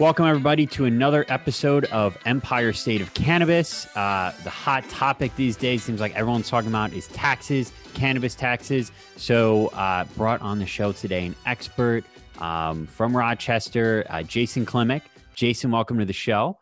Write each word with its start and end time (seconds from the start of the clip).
Welcome, 0.00 0.26
everybody, 0.26 0.66
to 0.66 0.86
another 0.86 1.24
episode 1.28 1.84
of 1.84 2.18
Empire 2.26 2.72
State 2.72 3.00
of 3.00 3.14
Cannabis. 3.14 3.86
Uh, 3.96 4.34
the 4.42 4.50
hot 4.50 4.88
topic 4.88 5.36
these 5.36 5.56
days 5.56 5.84
seems 5.84 6.00
like 6.00 6.12
everyone's 6.16 6.48
talking 6.48 6.68
about 6.68 6.92
is 6.92 7.06
taxes, 7.06 7.72
cannabis 7.94 8.34
taxes. 8.34 8.90
So, 9.14 9.68
uh, 9.68 10.02
brought 10.16 10.40
on 10.42 10.58
the 10.58 10.66
show 10.66 10.90
today 10.90 11.26
an 11.26 11.36
expert 11.46 12.02
um, 12.40 12.88
from 12.88 13.16
Rochester, 13.16 14.04
uh, 14.10 14.24
Jason 14.24 14.66
Klimek. 14.66 15.02
Jason, 15.36 15.70
welcome 15.70 16.00
to 16.00 16.04
the 16.04 16.12
show. 16.12 16.58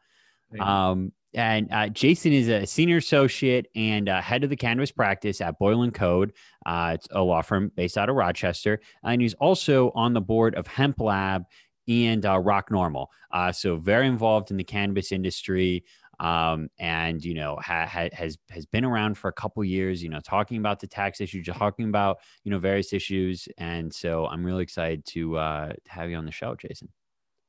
Um, 0.61 1.13
and 1.33 1.73
uh, 1.73 1.89
Jason 1.89 2.35
is 2.35 2.49
a 2.49 2.67
senior 2.67 2.99
associate 2.99 3.69
and 3.75 4.11
uh, 4.11 4.21
head 4.21 4.45
of 4.45 4.51
the 4.51 4.57
cannabis 4.57 4.93
practice 4.93 5.41
at 5.41 5.59
Boylan 5.59 5.93
Code. 5.93 6.35
Uh, 6.67 6.93
it's 6.97 7.09
a 7.11 7.23
law 7.23 7.41
firm 7.41 7.73
based 7.75 7.97
out 7.97 8.11
of 8.11 8.17
Rochester, 8.17 8.81
and 9.03 9.23
he's 9.23 9.33
also 9.33 9.91
on 9.95 10.13
the 10.13 10.21
board 10.21 10.55
of 10.55 10.67
Hemp 10.67 11.01
Lab 11.01 11.45
and 11.89 12.25
uh, 12.25 12.39
ROC 12.39 12.71
NORML. 12.71 13.07
Uh, 13.31 13.53
so 13.53 13.77
very 13.77 14.07
involved 14.07 14.51
in 14.51 14.57
the 14.57 14.65
cannabis 14.65 15.13
industry. 15.13 15.85
Um, 16.21 16.69
and 16.79 17.25
you 17.25 17.35
know 17.35 17.59
ha, 17.61 17.85
ha, 17.87 18.09
has 18.13 18.39
has 18.51 18.65
been 18.65 18.85
around 18.85 19.19
for 19.19 19.29
a 19.29 19.33
couple 19.33 19.65
years. 19.65 20.03
You 20.03 20.09
know, 20.09 20.21
talking 20.21 20.59
about 20.59 20.79
the 20.79 20.87
tax 20.87 21.21
issue, 21.21 21.43
talking 21.43 21.89
about 21.89 22.19
you 22.45 22.51
know 22.51 22.59
various 22.59 22.93
issues, 22.93 23.49
and 23.59 23.93
so 23.93 24.27
I'm 24.27 24.45
really 24.45 24.63
excited 24.63 25.05
to 25.07 25.37
uh, 25.39 25.69
to 25.73 25.91
have 25.91 26.11
you 26.11 26.17
on 26.17 26.25
the 26.25 26.31
show, 26.31 26.55
Jason. 26.55 26.89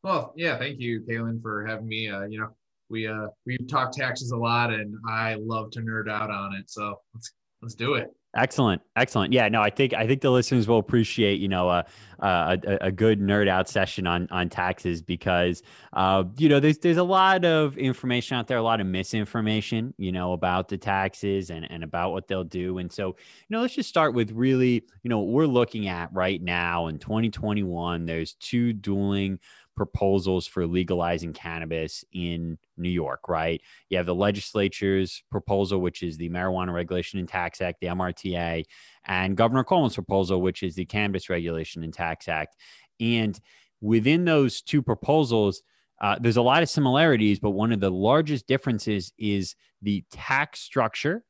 Well, 0.01 0.33
yeah, 0.35 0.57
thank 0.57 0.79
you, 0.79 1.01
Kaelan, 1.01 1.41
for 1.41 1.65
having 1.65 1.87
me. 1.87 2.09
Uh, 2.09 2.23
you 2.23 2.39
know, 2.39 2.49
we 2.89 3.07
uh 3.07 3.27
we 3.45 3.57
talk 3.69 3.91
taxes 3.91 4.31
a 4.31 4.37
lot, 4.37 4.73
and 4.73 4.95
I 5.07 5.35
love 5.35 5.71
to 5.71 5.81
nerd 5.81 6.09
out 6.09 6.31
on 6.31 6.55
it. 6.55 6.69
So 6.69 6.99
let's 7.13 7.31
let's 7.63 7.75
do 7.75 7.93
it. 7.95 8.13
Excellent, 8.35 8.81
excellent. 8.95 9.31
Yeah, 9.31 9.47
no, 9.47 9.61
I 9.61 9.69
think 9.69 9.93
I 9.93 10.07
think 10.07 10.21
the 10.21 10.31
listeners 10.31 10.67
will 10.67 10.79
appreciate 10.79 11.39
you 11.39 11.47
know 11.47 11.69
uh, 11.69 11.83
uh, 12.19 12.57
a, 12.65 12.87
a 12.87 12.91
good 12.91 13.21
nerd 13.21 13.47
out 13.47 13.69
session 13.69 14.07
on 14.07 14.27
on 14.31 14.49
taxes 14.49 15.03
because 15.03 15.61
uh, 15.93 16.23
you 16.37 16.49
know 16.49 16.59
there's 16.59 16.79
there's 16.79 16.97
a 16.97 17.03
lot 17.03 17.45
of 17.45 17.77
information 17.77 18.35
out 18.35 18.47
there, 18.47 18.57
a 18.57 18.63
lot 18.63 18.81
of 18.81 18.87
misinformation, 18.87 19.93
you 19.99 20.11
know, 20.11 20.33
about 20.33 20.67
the 20.67 20.79
taxes 20.79 21.51
and 21.51 21.69
and 21.69 21.83
about 21.83 22.11
what 22.11 22.27
they'll 22.27 22.43
do. 22.43 22.79
And 22.79 22.91
so 22.91 23.09
you 23.09 23.15
know, 23.51 23.61
let's 23.61 23.75
just 23.75 23.87
start 23.87 24.15
with 24.15 24.31
really 24.31 24.83
you 25.03 25.09
know 25.09 25.19
what 25.19 25.27
we're 25.27 25.45
looking 25.45 25.87
at 25.87 26.11
right 26.11 26.41
now 26.41 26.87
in 26.87 26.97
2021. 26.97 28.07
There's 28.07 28.33
two 28.33 28.73
dueling 28.73 29.37
proposals 29.75 30.47
for 30.47 30.67
legalizing 30.67 31.33
cannabis 31.33 32.03
in 32.11 32.57
New 32.77 32.89
York, 32.89 33.27
right? 33.27 33.61
You 33.89 33.97
have 33.97 34.05
the 34.05 34.15
legislature's 34.15 35.23
proposal, 35.31 35.79
which 35.79 36.03
is 36.03 36.17
the 36.17 36.29
Marijuana 36.29 36.73
Regulation 36.73 37.19
and 37.19 37.27
Tax 37.27 37.61
Act, 37.61 37.79
the 37.81 37.87
MRTA, 37.87 38.65
and 39.05 39.37
Governor 39.37 39.63
Cuomo's 39.63 39.95
proposal, 39.95 40.41
which 40.41 40.63
is 40.63 40.75
the 40.75 40.85
Cannabis 40.85 41.29
Regulation 41.29 41.83
and 41.83 41.93
Tax 41.93 42.27
Act. 42.27 42.55
And 42.99 43.39
within 43.81 44.25
those 44.25 44.61
two 44.61 44.81
proposals, 44.81 45.63
uh, 46.01 46.17
there's 46.19 46.37
a 46.37 46.41
lot 46.41 46.63
of 46.63 46.69
similarities, 46.69 47.39
but 47.39 47.51
one 47.51 47.71
of 47.71 47.79
the 47.79 47.91
largest 47.91 48.47
differences 48.47 49.13
is 49.17 49.55
the 49.81 50.03
tax 50.11 50.59
structure 50.59 51.23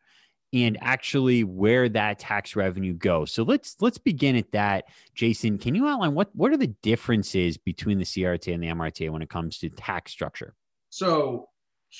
and 0.53 0.77
actually 0.81 1.43
where 1.43 1.89
that 1.89 2.19
tax 2.19 2.55
revenue 2.55 2.93
goes. 2.93 3.31
So 3.31 3.43
let's 3.43 3.75
let's 3.81 3.97
begin 3.97 4.35
at 4.35 4.51
that. 4.51 4.85
Jason, 5.15 5.57
can 5.57 5.73
you 5.73 5.87
outline 5.87 6.13
what 6.13 6.29
what 6.35 6.51
are 6.51 6.57
the 6.57 6.67
differences 6.67 7.57
between 7.57 7.97
the 7.97 8.05
CRTA 8.05 8.53
and 8.53 8.63
the 8.63 8.67
MRTA 8.67 9.09
when 9.09 9.21
it 9.21 9.29
comes 9.29 9.57
to 9.59 9.69
tax 9.69 10.11
structure? 10.11 10.53
So 10.89 11.49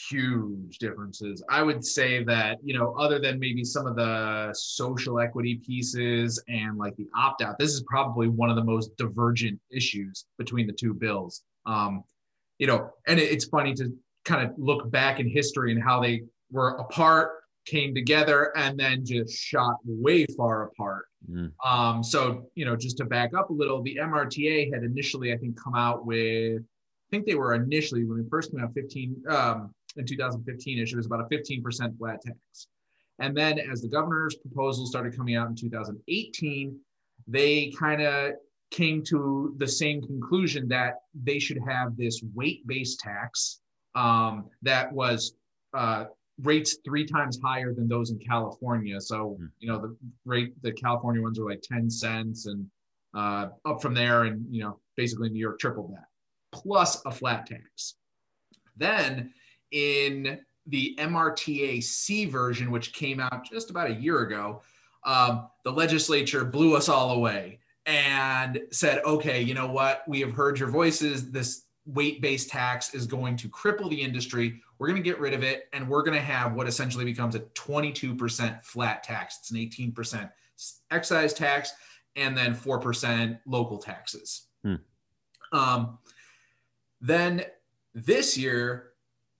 huge 0.10 0.80
differences. 0.80 1.44
I 1.50 1.62
would 1.62 1.86
say 1.86 2.24
that, 2.24 2.58
you 2.64 2.78
know, 2.78 2.96
other 2.98 3.20
than 3.20 3.40
maybe 3.40 3.64
some 3.64 3.86
of 3.86 3.96
the 3.96 4.52
social 4.54 5.20
equity 5.20 5.62
pieces 5.66 6.42
and 6.48 6.78
like 6.78 6.96
the 6.96 7.08
opt 7.16 7.42
out, 7.44 7.60
this 7.60 7.72
is 7.72 7.84
probably 7.88 8.28
one 8.28 8.50
of 8.50 8.56
the 8.56 8.64
most 8.64 8.96
divergent 8.98 9.60
issues 9.72 10.26
between 10.38 10.66
the 10.66 10.74
two 10.74 10.94
bills. 10.94 11.44
Um, 11.66 12.04
you 12.58 12.68
know, 12.68 12.90
and 13.08 13.20
it, 13.20 13.32
it's 13.32 13.46
funny 13.46 13.74
to 13.76 13.94
kind 14.26 14.48
of 14.48 14.56
look 14.58 14.90
back 14.90 15.20
in 15.20 15.28
history 15.28 15.72
and 15.72 15.84
how 15.84 16.00
they 16.00 16.24
were 16.52 16.78
apart 16.78 17.43
came 17.66 17.96
together 17.96 18.56
and 18.58 18.80
then 18.80 19.06
just 19.06 19.38
shot 19.38 19.78
way 19.86 20.26
far 20.38 20.64
apart. 20.64 21.06
Mm. 21.30 21.52
Um, 21.66 22.04
so, 22.04 22.50
you 22.56 22.66
know, 22.66 22.76
just 22.76 22.98
to 22.98 23.06
back 23.06 23.34
up 23.34 23.50
a 23.50 23.54
little, 23.54 23.82
the 23.82 23.98
MRTA 24.02 24.74
had 24.74 24.84
initially, 24.84 25.34
I 25.34 25.38
think, 25.38 25.62
come 25.62 25.76
out 25.76 26.06
with, 26.06 26.62
I 26.62 27.10
think 27.10 27.26
they 27.26 27.36
were 27.36 27.54
initially, 27.54 28.06
when 28.06 28.22
they 28.22 28.30
first 28.30 28.52
came 28.52 28.62
out 28.62 28.74
15, 28.74 29.24
um, 29.30 29.74
in 29.96 30.06
2015 30.06 30.80
ish, 30.80 30.94
it 30.94 30.98
was 30.98 31.06
about 31.06 31.22
a 31.22 31.36
15% 31.36 31.98
flat 31.98 32.22
tax. 32.22 32.68
And 33.20 33.38
then 33.38 33.60
as 33.60 33.82
the 33.82 33.88
governor's 33.88 34.36
proposal 34.36 34.86
started 34.86 35.16
coming 35.16 35.36
out 35.36 35.48
in 35.48 35.56
2018, 35.56 36.78
they 37.28 37.72
kind 37.72 38.02
of 38.02 38.34
came 38.72 39.04
to 39.04 39.54
the 39.58 39.68
same 39.68 40.02
conclusion 40.02 40.68
that 40.68 40.96
they 41.14 41.38
should 41.38 41.60
have 41.66 41.96
this 41.96 42.22
weight 42.34 42.66
based 42.66 43.00
tax 43.00 43.60
um, 43.96 44.50
that 44.64 44.92
was 44.92 45.36
uh, 45.74 46.06
rates 46.42 46.78
three 46.84 47.06
times 47.06 47.40
higher 47.44 47.74
than 47.74 47.88
those 47.88 48.12
in 48.12 48.20
California. 48.20 49.00
So, 49.00 49.38
hmm. 49.40 49.46
you 49.60 49.68
know, 49.68 49.80
the 49.80 49.96
rate, 50.26 50.54
the 50.62 50.72
California 50.72 51.22
ones 51.22 51.40
are 51.40 51.46
like 51.46 51.62
10 51.62 51.90
cents 51.90 52.48
and 52.48 52.66
uh, 53.14 53.50
up 53.66 53.82
from 53.82 53.94
there. 53.94 54.24
And, 54.24 54.46
you 54.50 54.64
know, 54.64 54.80
basically 54.96 55.30
New 55.30 55.40
York 55.40 55.60
tripled 55.60 55.94
that 55.94 56.06
plus 56.54 57.04
a 57.06 57.12
flat 57.12 57.46
tax. 57.48 57.96
Then 58.78 59.34
in 59.72 60.40
the 60.68 60.96
MRTA 61.00 61.84
C 61.84 62.26
version, 62.26 62.72
which 62.72 62.94
came 62.94 63.20
out 63.20 63.46
just 63.52 63.70
about 63.70 63.90
a 63.90 63.96
year 63.96 64.22
ago, 64.22 64.62
um, 65.06 65.50
the 65.66 65.72
legislature 65.72 66.46
blew 66.46 66.76
us 66.76 66.88
all 66.88 67.12
away 67.12 67.60
and 67.86 68.62
said, 68.72 69.04
okay, 69.04 69.42
you 69.42 69.54
know 69.54 69.68
what? 69.68 70.04
We 70.08 70.22
have 70.22 70.32
heard 70.32 70.58
your 70.58 70.70
voices. 70.70 71.32
This 71.32 71.66
weight 71.86 72.22
based 72.22 72.50
tax 72.50 72.94
is 72.94 73.06
going 73.06 73.36
to 73.38 73.50
cripple 73.50 73.90
the 73.90 74.02
industry. 74.02 74.62
We're 74.78 74.88
going 74.88 75.02
to 75.02 75.10
get 75.10 75.20
rid 75.20 75.34
of 75.34 75.44
it. 75.44 75.68
And 75.74 75.88
we're 75.88 76.04
going 76.04 76.18
to 76.18 76.24
have 76.24 76.54
what 76.54 76.68
essentially 76.68 77.06
becomes 77.06 77.36
a 77.36 77.40
22% 77.40 78.64
flat 78.64 79.04
tax. 79.04 79.40
It's 79.40 79.52
an 79.52 79.58
18% 79.58 80.30
excise 80.92 81.34
tax 81.34 81.74
and 82.16 82.38
then 82.38 82.56
4% 82.56 83.40
local 83.46 83.78
taxes. 83.78 84.48
Hmm. 84.64 84.76
Um, 85.52 85.98
then 87.02 87.44
this 87.94 88.38
year, 88.38 88.92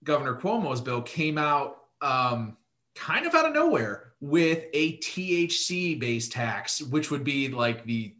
Governor 0.02 0.34
Cuomo's 0.34 0.80
bill 0.80 1.02
came 1.02 1.38
out 1.38 1.78
um, 2.00 2.56
kind 2.94 3.26
of 3.26 3.34
out 3.34 3.46
of 3.46 3.54
nowhere 3.54 4.12
with 4.20 4.64
a 4.72 4.98
THC 4.98 5.98
based 5.98 6.32
tax, 6.32 6.82
which 6.82 7.10
would 7.10 7.24
be 7.24 7.48
like 7.48 7.84
the 7.84 8.14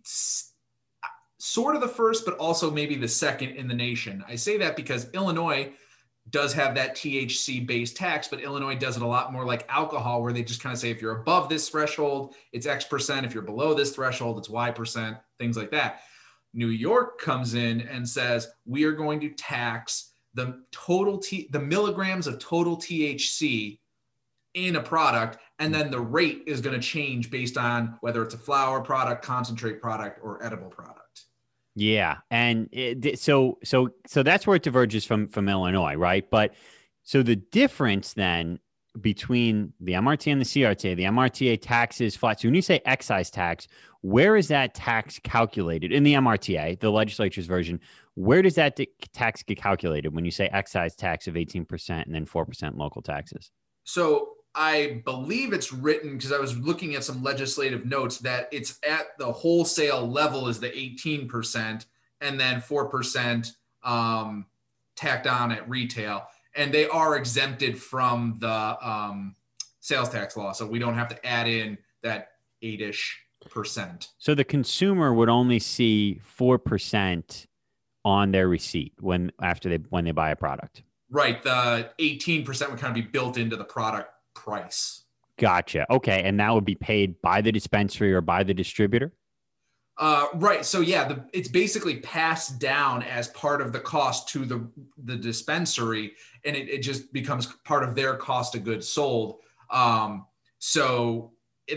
sort 1.44 1.74
of 1.74 1.82
the 1.82 1.88
first, 1.88 2.24
but 2.24 2.38
also 2.38 2.70
maybe 2.70 2.96
the 2.96 3.06
second 3.06 3.50
in 3.50 3.68
the 3.68 3.74
nation. 3.74 4.24
I 4.26 4.34
say 4.34 4.56
that 4.58 4.76
because 4.76 5.10
Illinois 5.12 5.72
does 6.30 6.54
have 6.54 6.74
that 6.74 6.96
THC 6.96 7.66
based 7.66 7.98
tax, 7.98 8.28
but 8.28 8.40
Illinois 8.40 8.74
does 8.74 8.96
it 8.96 9.02
a 9.02 9.06
lot 9.06 9.30
more 9.30 9.44
like 9.44 9.66
alcohol, 9.68 10.22
where 10.22 10.32
they 10.32 10.42
just 10.42 10.62
kind 10.62 10.72
of 10.72 10.78
say 10.78 10.90
if 10.90 11.02
you're 11.02 11.20
above 11.20 11.50
this 11.50 11.68
threshold, 11.68 12.34
it's 12.52 12.66
X 12.66 12.86
percent. 12.86 13.26
If 13.26 13.34
you're 13.34 13.42
below 13.42 13.74
this 13.74 13.94
threshold, 13.94 14.38
it's 14.38 14.48
Y 14.48 14.70
percent, 14.70 15.18
things 15.38 15.56
like 15.56 15.70
that. 15.72 16.00
New 16.54 16.68
York 16.68 17.20
comes 17.20 17.52
in 17.52 17.82
and 17.82 18.08
says, 18.08 18.48
we 18.64 18.84
are 18.84 18.92
going 18.92 19.20
to 19.20 19.28
tax 19.30 20.12
the 20.32 20.62
total 20.72 21.18
T, 21.18 21.48
the 21.50 21.60
milligrams 21.60 22.26
of 22.26 22.38
total 22.38 22.78
THC 22.78 23.80
in 24.54 24.76
a 24.76 24.82
product, 24.82 25.36
and 25.58 25.74
then 25.74 25.90
the 25.90 26.00
rate 26.00 26.44
is 26.46 26.62
going 26.62 26.74
to 26.74 26.86
change 26.86 27.30
based 27.30 27.58
on 27.58 27.98
whether 28.00 28.22
it's 28.22 28.34
a 28.34 28.38
flower 28.38 28.80
product, 28.80 29.22
concentrate 29.22 29.82
product, 29.82 30.20
or 30.22 30.42
edible 30.42 30.68
product. 30.68 31.03
Yeah, 31.76 32.18
and 32.30 32.68
it, 32.72 33.18
so 33.18 33.58
so 33.64 33.90
so 34.06 34.22
that's 34.22 34.46
where 34.46 34.56
it 34.56 34.62
diverges 34.62 35.04
from 35.04 35.28
from 35.28 35.48
Illinois, 35.48 35.94
right? 35.94 36.28
But 36.30 36.54
so 37.02 37.22
the 37.22 37.36
difference 37.36 38.14
then 38.14 38.60
between 39.00 39.72
the 39.80 39.92
MRT 39.92 40.30
and 40.30 40.40
the 40.40 40.44
CRTA, 40.44 40.96
the 40.96 41.04
MRTA 41.04 41.60
taxes 41.60 42.14
flat. 42.14 42.40
So 42.40 42.48
when 42.48 42.54
you 42.54 42.62
say 42.62 42.80
excise 42.84 43.28
tax, 43.28 43.66
where 44.02 44.36
is 44.36 44.48
that 44.48 44.74
tax 44.74 45.18
calculated 45.24 45.92
in 45.92 46.04
the 46.04 46.14
MRTA, 46.14 46.78
the 46.78 46.90
legislature's 46.90 47.46
version? 47.46 47.80
Where 48.14 48.42
does 48.42 48.54
that 48.54 48.78
tax 49.12 49.42
get 49.42 49.58
calculated 49.58 50.14
when 50.14 50.24
you 50.24 50.30
say 50.30 50.48
excise 50.52 50.94
tax 50.94 51.26
of 51.26 51.34
18% 51.34 51.90
and 52.04 52.14
then 52.14 52.24
4% 52.24 52.76
local 52.76 53.02
taxes? 53.02 53.50
So 53.82 54.34
I 54.54 55.02
believe 55.04 55.52
it's 55.52 55.72
written 55.72 56.16
because 56.16 56.32
I 56.32 56.38
was 56.38 56.56
looking 56.58 56.94
at 56.94 57.04
some 57.04 57.22
legislative 57.22 57.84
notes 57.84 58.18
that 58.18 58.48
it's 58.52 58.78
at 58.88 59.18
the 59.18 59.30
wholesale 59.32 60.06
level 60.06 60.48
is 60.48 60.60
the 60.60 60.70
18% 60.70 61.86
and 62.20 62.40
then 62.40 62.60
4% 62.60 63.52
um, 63.82 64.46
tacked 64.94 65.26
on 65.26 65.50
at 65.50 65.68
retail. 65.68 66.26
And 66.54 66.72
they 66.72 66.86
are 66.88 67.16
exempted 67.16 67.80
from 67.80 68.36
the 68.38 68.48
um, 68.48 69.34
sales 69.80 70.08
tax 70.08 70.36
law. 70.36 70.52
So 70.52 70.66
we 70.66 70.78
don't 70.78 70.94
have 70.94 71.08
to 71.08 71.26
add 71.26 71.48
in 71.48 71.76
that 72.02 72.28
eight 72.62 72.80
ish 72.80 73.20
percent. 73.50 74.10
So 74.18 74.34
the 74.34 74.44
consumer 74.44 75.12
would 75.12 75.28
only 75.28 75.58
see 75.58 76.20
4% 76.38 77.46
on 78.04 78.30
their 78.30 78.48
receipt 78.48 78.92
when 79.00 79.32
after 79.42 79.68
they 79.68 79.84
when 79.88 80.04
they 80.04 80.12
buy 80.12 80.30
a 80.30 80.36
product. 80.36 80.82
Right. 81.10 81.42
The 81.42 81.90
18% 82.00 82.46
would 82.70 82.78
kind 82.78 82.90
of 82.90 82.94
be 82.94 83.02
built 83.02 83.36
into 83.36 83.56
the 83.56 83.64
product 83.64 84.13
price. 84.44 85.04
Gotcha. 85.38 85.90
Okay. 85.90 86.22
And 86.22 86.38
that 86.38 86.54
would 86.54 86.64
be 86.64 86.74
paid 86.74 87.20
by 87.22 87.40
the 87.40 87.50
dispensary 87.50 88.12
or 88.12 88.20
by 88.20 88.44
the 88.44 88.54
distributor? 88.54 89.12
Uh, 89.96 90.26
right. 90.34 90.64
So 90.64 90.80
yeah, 90.80 91.08
the, 91.08 91.24
it's 91.32 91.48
basically 91.48 91.96
passed 91.96 92.58
down 92.58 93.02
as 93.02 93.28
part 93.28 93.60
of 93.60 93.72
the 93.72 93.80
cost 93.80 94.28
to 94.30 94.44
the 94.44 94.68
the 95.04 95.16
dispensary, 95.16 96.14
and 96.44 96.56
it, 96.56 96.68
it 96.68 96.78
just 96.78 97.12
becomes 97.12 97.46
part 97.64 97.84
of 97.84 97.94
their 97.94 98.16
cost 98.16 98.56
of 98.56 98.64
goods 98.64 98.88
sold. 98.88 99.38
Um, 99.70 100.26
so 100.58 101.32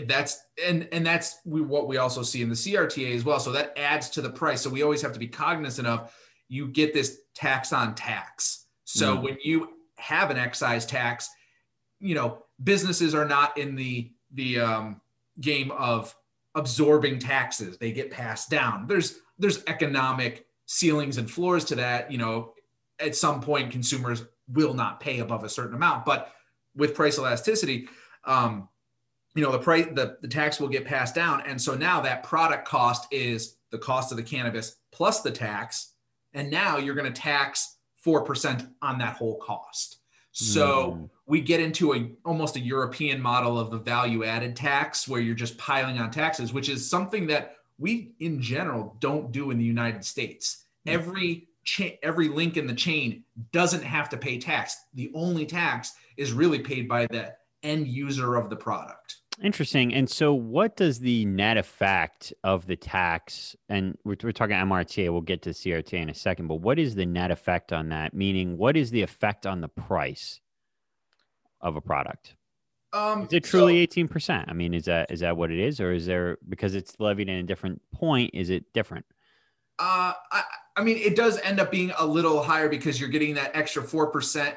that's 0.06 0.40
and 0.64 0.88
and 0.90 1.06
that's 1.06 1.38
we, 1.44 1.60
what 1.60 1.86
we 1.86 1.98
also 1.98 2.22
see 2.22 2.42
in 2.42 2.48
the 2.48 2.56
CRTA 2.56 3.14
as 3.14 3.24
well. 3.24 3.38
So 3.38 3.52
that 3.52 3.78
adds 3.78 4.10
to 4.10 4.20
the 4.20 4.30
price. 4.30 4.62
So 4.62 4.70
we 4.70 4.82
always 4.82 5.02
have 5.02 5.12
to 5.12 5.20
be 5.20 5.28
cognizant 5.28 5.86
of 5.86 6.12
you 6.48 6.66
get 6.66 6.92
this 6.92 7.20
tax 7.36 7.72
on 7.72 7.94
tax. 7.94 8.66
So 8.82 9.16
mm. 9.16 9.22
when 9.22 9.38
you 9.44 9.68
have 9.96 10.30
an 10.32 10.38
excise 10.38 10.86
tax, 10.86 11.30
you 12.00 12.16
know 12.16 12.42
businesses 12.62 13.14
are 13.14 13.24
not 13.24 13.56
in 13.56 13.74
the 13.74 14.12
the 14.32 14.60
um, 14.60 15.00
game 15.40 15.70
of 15.72 16.14
absorbing 16.54 17.18
taxes. 17.18 17.78
They 17.78 17.92
get 17.92 18.10
passed 18.10 18.50
down. 18.50 18.86
There's 18.86 19.20
there's 19.38 19.62
economic 19.66 20.46
ceilings 20.66 21.18
and 21.18 21.30
floors 21.30 21.64
to 21.66 21.74
that 21.76 22.10
you 22.10 22.18
know. 22.18 22.54
At 23.00 23.14
some 23.14 23.40
point 23.40 23.70
consumers 23.70 24.24
will 24.48 24.74
not 24.74 24.98
pay 24.98 25.20
above 25.20 25.44
a 25.44 25.48
certain 25.48 25.76
amount 25.76 26.04
but 26.04 26.32
with 26.74 26.96
price 26.96 27.16
elasticity 27.16 27.88
um, 28.24 28.68
you 29.36 29.42
know 29.42 29.52
the 29.52 29.58
price 29.58 29.86
the, 29.92 30.16
the 30.20 30.26
tax 30.26 30.58
will 30.58 30.68
get 30.68 30.84
passed 30.84 31.14
down. 31.14 31.42
And 31.46 31.60
so 31.60 31.76
now 31.76 32.00
that 32.00 32.24
product 32.24 32.66
cost 32.66 33.06
is 33.12 33.56
the 33.70 33.78
cost 33.78 34.10
of 34.10 34.16
the 34.16 34.22
cannabis 34.24 34.76
plus 34.90 35.20
the 35.20 35.30
tax 35.30 35.92
and 36.34 36.50
now 36.50 36.76
you're 36.78 36.94
going 36.94 37.12
to 37.12 37.20
tax 37.20 37.76
4% 38.04 38.68
on 38.82 38.98
that 38.98 39.16
whole 39.16 39.38
cost 39.38 39.98
so 40.38 40.92
mm. 40.92 41.10
we 41.26 41.40
get 41.40 41.58
into 41.58 41.94
a 41.94 42.12
almost 42.24 42.54
a 42.54 42.60
European 42.60 43.20
model 43.20 43.58
of 43.58 43.72
the 43.72 43.78
value 43.78 44.24
added 44.24 44.54
tax 44.54 45.08
where 45.08 45.20
you're 45.20 45.34
just 45.34 45.58
piling 45.58 45.98
on 45.98 46.12
taxes, 46.12 46.52
which 46.52 46.68
is 46.68 46.88
something 46.88 47.26
that 47.26 47.56
we 47.76 48.12
in 48.20 48.40
general 48.40 48.96
don't 49.00 49.32
do 49.32 49.50
in 49.50 49.58
the 49.58 49.64
United 49.64 50.04
States. 50.04 50.64
Mm. 50.86 50.92
Every 50.92 51.48
cha- 51.64 51.98
every 52.04 52.28
link 52.28 52.56
in 52.56 52.68
the 52.68 52.74
chain 52.74 53.24
doesn't 53.50 53.82
have 53.82 54.08
to 54.10 54.16
pay 54.16 54.38
tax. 54.38 54.76
The 54.94 55.10
only 55.12 55.44
tax 55.44 55.92
is 56.16 56.32
really 56.32 56.60
paid 56.60 56.88
by 56.88 57.06
the 57.06 57.34
end 57.64 57.88
user 57.88 58.36
of 58.36 58.48
the 58.48 58.56
product. 58.56 59.16
Interesting. 59.42 59.94
And 59.94 60.10
so, 60.10 60.34
what 60.34 60.76
does 60.76 60.98
the 60.98 61.24
net 61.26 61.58
effect 61.58 62.32
of 62.42 62.66
the 62.66 62.74
tax, 62.74 63.54
and 63.68 63.96
we're, 64.04 64.16
we're 64.22 64.32
talking 64.32 64.56
MRTA, 64.56 65.12
we'll 65.12 65.20
get 65.20 65.42
to 65.42 65.50
CRTA 65.50 66.02
in 66.02 66.10
a 66.10 66.14
second, 66.14 66.48
but 66.48 66.56
what 66.56 66.78
is 66.78 66.96
the 66.96 67.06
net 67.06 67.30
effect 67.30 67.72
on 67.72 67.90
that? 67.90 68.14
Meaning, 68.14 68.58
what 68.58 68.76
is 68.76 68.90
the 68.90 69.02
effect 69.02 69.46
on 69.46 69.60
the 69.60 69.68
price 69.68 70.40
of 71.60 71.76
a 71.76 71.80
product? 71.80 72.34
Um, 72.92 73.24
is 73.24 73.32
it 73.32 73.44
truly 73.44 73.78
eighteen 73.78 74.08
percent? 74.08 74.46
I 74.48 74.54
mean, 74.54 74.74
is 74.74 74.86
that 74.86 75.10
is 75.10 75.20
that 75.20 75.36
what 75.36 75.52
it 75.52 75.60
is, 75.60 75.78
or 75.78 75.92
is 75.92 76.06
there 76.06 76.38
because 76.48 76.74
it's 76.74 76.98
levied 76.98 77.28
in 77.28 77.36
a 77.36 77.42
different 77.42 77.80
point? 77.92 78.30
Is 78.34 78.50
it 78.50 78.64
different? 78.72 79.04
Uh, 79.78 80.14
I, 80.32 80.42
I 80.76 80.82
mean, 80.82 80.96
it 80.96 81.14
does 81.14 81.38
end 81.42 81.60
up 81.60 81.70
being 81.70 81.92
a 81.98 82.06
little 82.06 82.42
higher 82.42 82.68
because 82.68 82.98
you're 82.98 83.10
getting 83.10 83.34
that 83.34 83.52
extra 83.54 83.82
four 83.82 84.08
percent 84.08 84.56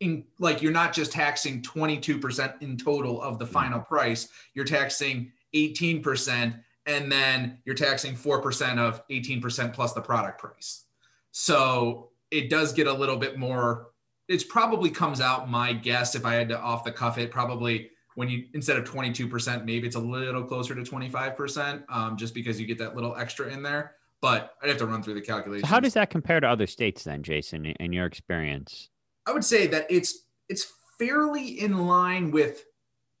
in 0.00 0.24
like 0.38 0.62
you're 0.62 0.72
not 0.72 0.92
just 0.92 1.12
taxing 1.12 1.62
22% 1.62 2.62
in 2.62 2.76
total 2.76 3.20
of 3.22 3.38
the 3.38 3.46
mm. 3.46 3.50
final 3.50 3.80
price. 3.80 4.28
You're 4.54 4.64
taxing 4.64 5.32
18% 5.54 6.60
and 6.86 7.10
then 7.10 7.58
you're 7.64 7.74
taxing 7.74 8.14
4% 8.14 8.78
of 8.78 9.06
18% 9.08 9.72
plus 9.72 9.92
the 9.92 10.00
product 10.00 10.40
price. 10.40 10.84
So 11.32 12.10
it 12.30 12.50
does 12.50 12.72
get 12.72 12.86
a 12.86 12.92
little 12.92 13.16
bit 13.16 13.38
more 13.38 13.88
it's 14.28 14.44
probably 14.44 14.90
comes 14.90 15.20
out 15.20 15.48
my 15.48 15.72
guess 15.72 16.14
if 16.14 16.24
i 16.24 16.34
had 16.34 16.48
to 16.48 16.58
off 16.58 16.84
the 16.84 16.92
cuff 16.92 17.18
it 17.18 17.30
probably 17.30 17.90
when 18.14 18.28
you 18.28 18.46
instead 18.54 18.78
of 18.78 18.84
22% 18.84 19.64
maybe 19.64 19.86
it's 19.86 19.96
a 19.96 20.00
little 20.00 20.42
closer 20.42 20.74
to 20.74 20.80
25% 20.82 21.84
um, 21.90 22.16
just 22.16 22.32
because 22.34 22.58
you 22.58 22.66
get 22.66 22.78
that 22.78 22.96
little 22.96 23.14
extra 23.16 23.52
in 23.52 23.62
there. 23.62 23.96
But 24.22 24.54
i'd 24.62 24.70
have 24.70 24.78
to 24.78 24.86
run 24.86 25.02
through 25.02 25.14
the 25.14 25.20
calculations. 25.20 25.68
so 25.68 25.74
how 25.74 25.80
does 25.80 25.94
that 25.94 26.10
compare 26.10 26.40
to 26.40 26.48
other 26.48 26.66
states 26.66 27.04
then 27.04 27.22
jason 27.22 27.66
in 27.66 27.92
your 27.92 28.06
experience 28.06 28.88
I 29.26 29.32
would 29.32 29.44
say 29.44 29.66
that 29.68 29.86
it's 29.90 30.24
it's 30.48 30.72
fairly 30.98 31.60
in 31.60 31.86
line 31.86 32.30
with 32.30 32.64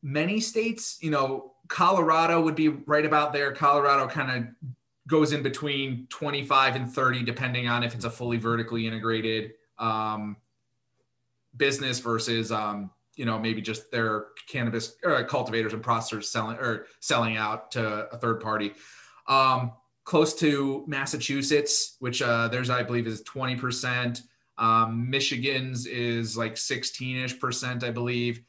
many 0.02 0.40
states. 0.40 0.98
You 1.00 1.10
know, 1.10 1.52
Colorado 1.68 2.40
would 2.40 2.54
be 2.54 2.68
right 2.68 3.04
about 3.04 3.32
there. 3.32 3.52
Colorado 3.52 4.06
kind 4.06 4.30
of 4.30 4.70
goes 5.08 5.32
in 5.32 5.42
between 5.42 6.06
25 6.08 6.76
and 6.76 6.92
30, 6.92 7.22
depending 7.22 7.68
on 7.68 7.82
if 7.82 7.94
it's 7.94 8.04
a 8.04 8.10
fully 8.10 8.38
vertically 8.38 8.86
integrated 8.86 9.52
um, 9.78 10.36
business 11.56 12.00
versus, 12.00 12.50
um, 12.50 12.90
you 13.14 13.24
know, 13.24 13.38
maybe 13.38 13.60
just 13.60 13.90
their 13.90 14.26
cannabis 14.48 14.96
cultivators 15.28 15.72
and 15.72 15.82
processors 15.82 16.24
selling 16.24 16.56
or 16.58 16.86
selling 17.00 17.36
out 17.36 17.70
to 17.70 18.08
a 18.12 18.18
third 18.18 18.40
party. 18.40 18.72
Um, 19.28 19.72
close 20.04 20.34
to 20.34 20.84
Massachusetts, 20.86 21.96
which 21.98 22.22
uh, 22.22 22.48
there's, 22.48 22.70
I 22.70 22.82
believe, 22.82 23.06
is 23.06 23.22
20%. 23.22 24.22
Um, 24.58 25.10
Michigan's 25.10 25.86
is 25.86 26.36
like 26.36 26.56
16 26.56 27.16
ish 27.16 27.38
percent, 27.38 27.84
I 27.84 27.90
believe. 27.90 28.42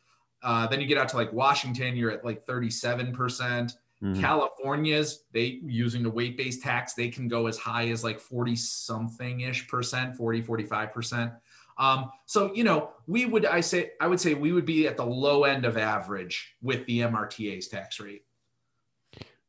Uh, 0.44 0.68
then 0.68 0.80
you 0.80 0.88
get 0.88 0.98
out 0.98 1.10
to 1.10 1.18
like 1.18 1.34
Washington, 1.34 1.96
you're 1.96 2.12
at 2.12 2.24
like 2.24 2.46
37 2.46 3.14
percent. 3.14 3.74
Mm-hmm. 4.02 4.22
California's 4.22 5.24
they 5.32 5.60
using 5.66 6.04
the 6.04 6.10
weight 6.10 6.38
based 6.38 6.62
tax, 6.62 6.94
they 6.94 7.10
can 7.10 7.28
go 7.28 7.48
as 7.48 7.58
high 7.58 7.90
as 7.90 8.04
like 8.04 8.20
40 8.20 8.56
something 8.56 9.42
ish 9.42 9.68
percent, 9.68 10.16
40, 10.16 10.42
45 10.44 10.94
percent. 10.94 11.32
Um, 11.80 12.12
so 12.26 12.54
you 12.54 12.64
know, 12.64 12.92
we 13.08 13.26
would 13.26 13.46
I 13.46 13.62
say 13.62 13.92
I 14.00 14.08
would 14.08 14.20
say 14.20 14.34
we 14.34 14.52
would 14.52 14.66
be 14.66 14.88
at 14.88 14.98
the 14.98 15.06
low 15.06 15.44
end 15.44 15.66
of 15.66 15.78
average 15.78 16.56
with 16.62 16.86
the 16.86 17.02
MRTA's 17.02 17.68
tax 17.68 18.00
rate. 18.00 18.24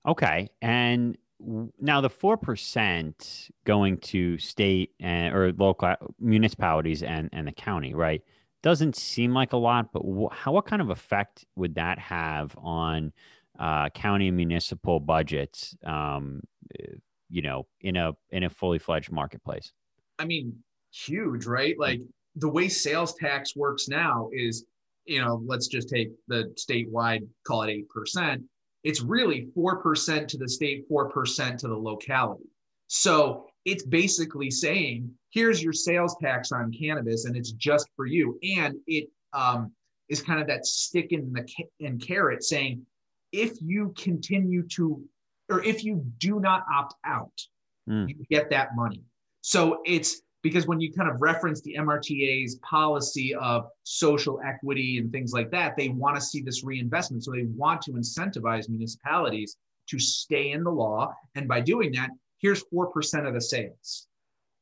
Okay, 0.07 0.49
and 0.63 1.19
now 1.41 2.01
the 2.01 2.11
four 2.11 2.37
percent 2.37 3.51
going 3.65 3.99
to 3.99 4.39
state 4.39 4.93
and 5.01 5.35
or 5.35 5.53
local 5.53 5.95
municipalities 6.19 7.03
and 7.03 7.29
and 7.33 7.47
the 7.47 7.53
county, 7.53 7.95
right? 7.95 8.23
Doesn't 8.63 8.97
seem 8.97 9.33
like 9.35 9.53
a 9.53 9.57
lot, 9.57 9.93
but 9.93 10.03
wh- 10.03 10.35
how 10.35 10.53
what 10.53 10.67
kind 10.67 10.83
of 10.83 10.91
effect 10.91 11.45
would 11.55 11.77
that 11.77 11.99
have 11.99 12.57
on 12.59 13.13
uh, 13.59 13.89
county 13.91 14.29
and 14.29 14.37
municipal 14.37 14.99
budgets? 14.99 15.77
Um, 15.85 16.41
eh, 16.79 16.95
you 17.31 17.43
know, 17.43 17.67
in 17.83 17.97
a 17.97 18.13
in 18.31 18.45
a 18.45 18.51
fully 18.51 18.79
fledged 18.79 19.13
marketplace. 19.13 19.73
I 20.19 20.25
mean, 20.25 20.57
huge, 20.93 21.47
right? 21.47 21.79
Like 21.79 22.01
the 22.35 22.49
way 22.49 22.69
sales 22.69 23.15
tax 23.15 23.55
works 23.55 23.89
now 23.89 24.29
is, 24.33 24.65
you 25.05 25.21
know, 25.21 25.43
let's 25.47 25.69
just 25.69 25.89
take 25.89 26.11
the 26.27 26.53
statewide, 26.57 27.27
call 27.47 27.63
it 27.63 27.71
eight 27.71 27.89
percent 27.89 28.43
it's 28.89 29.03
really 29.03 29.49
4% 29.55 30.29
to 30.29 30.39
the 30.39 30.49
state, 30.49 30.89
4% 30.91 31.59
to 31.59 31.69
the 31.69 31.77
locality. 31.77 32.49
So 32.87 33.45
it's 33.67 33.85
basically 33.85 34.51
saying, 34.51 35.11
here's 35.29 35.63
your 35.63 35.75
sales 35.75 36.17
tax 36.23 36.53
on 36.53 36.73
cannabis, 36.73 37.27
and 37.27 37.37
it's 37.37 37.53
just 37.53 37.87
for 37.95 38.07
you. 38.07 38.39
And 38.57 38.77
it 38.87 39.11
um, 39.35 39.73
is 40.09 40.23
kind 40.23 40.41
of 40.41 40.47
that 40.47 40.65
stick 40.65 41.13
in 41.13 41.31
the 41.35 41.47
and 41.87 42.01
carrot 42.01 42.43
saying, 42.43 42.87
if 43.31 43.59
you 43.61 43.93
continue 43.95 44.67
to, 44.69 45.05
or 45.51 45.63
if 45.63 45.85
you 45.85 46.03
do 46.17 46.41
not 46.41 46.65
opt 46.75 46.95
out, 47.05 47.39
mm. 47.87 48.09
you 48.09 48.25
get 48.31 48.49
that 48.49 48.75
money. 48.75 49.03
So 49.43 49.83
it's 49.85 50.23
because 50.49 50.67
when 50.67 50.81
you 50.81 50.93
kind 50.93 51.11
of 51.11 51.21
reference 51.21 51.61
the 51.61 51.77
MRTA's 51.79 52.57
policy 52.57 53.35
of 53.35 53.69
social 53.83 54.41
equity 54.45 54.99
and 54.99 55.13
things 55.13 55.33
like 55.33 55.51
that, 55.51 55.77
they 55.77 55.89
want 55.89 56.17
to 56.17 56.23
see 56.23 56.41
this 56.41 56.65
reinvestment. 56.65 57.25
So 57.25 57.33
they 57.33 57.47
want 57.55 57.83
to 57.83 57.93
incentivize 57.93 58.69
municipalities 58.69 59.57
to 59.91 59.99
stay 59.99 60.53
in 60.53 60.65
the 60.65 60.71
law. 60.71 61.13
And 61.35 61.47
by 61.47 61.61
doing 61.61 61.93
that, 61.93 62.11
here's 62.39 62.65
4% 62.73 63.27
of 63.27 63.35
the 63.35 63.41
sales. 63.41 64.07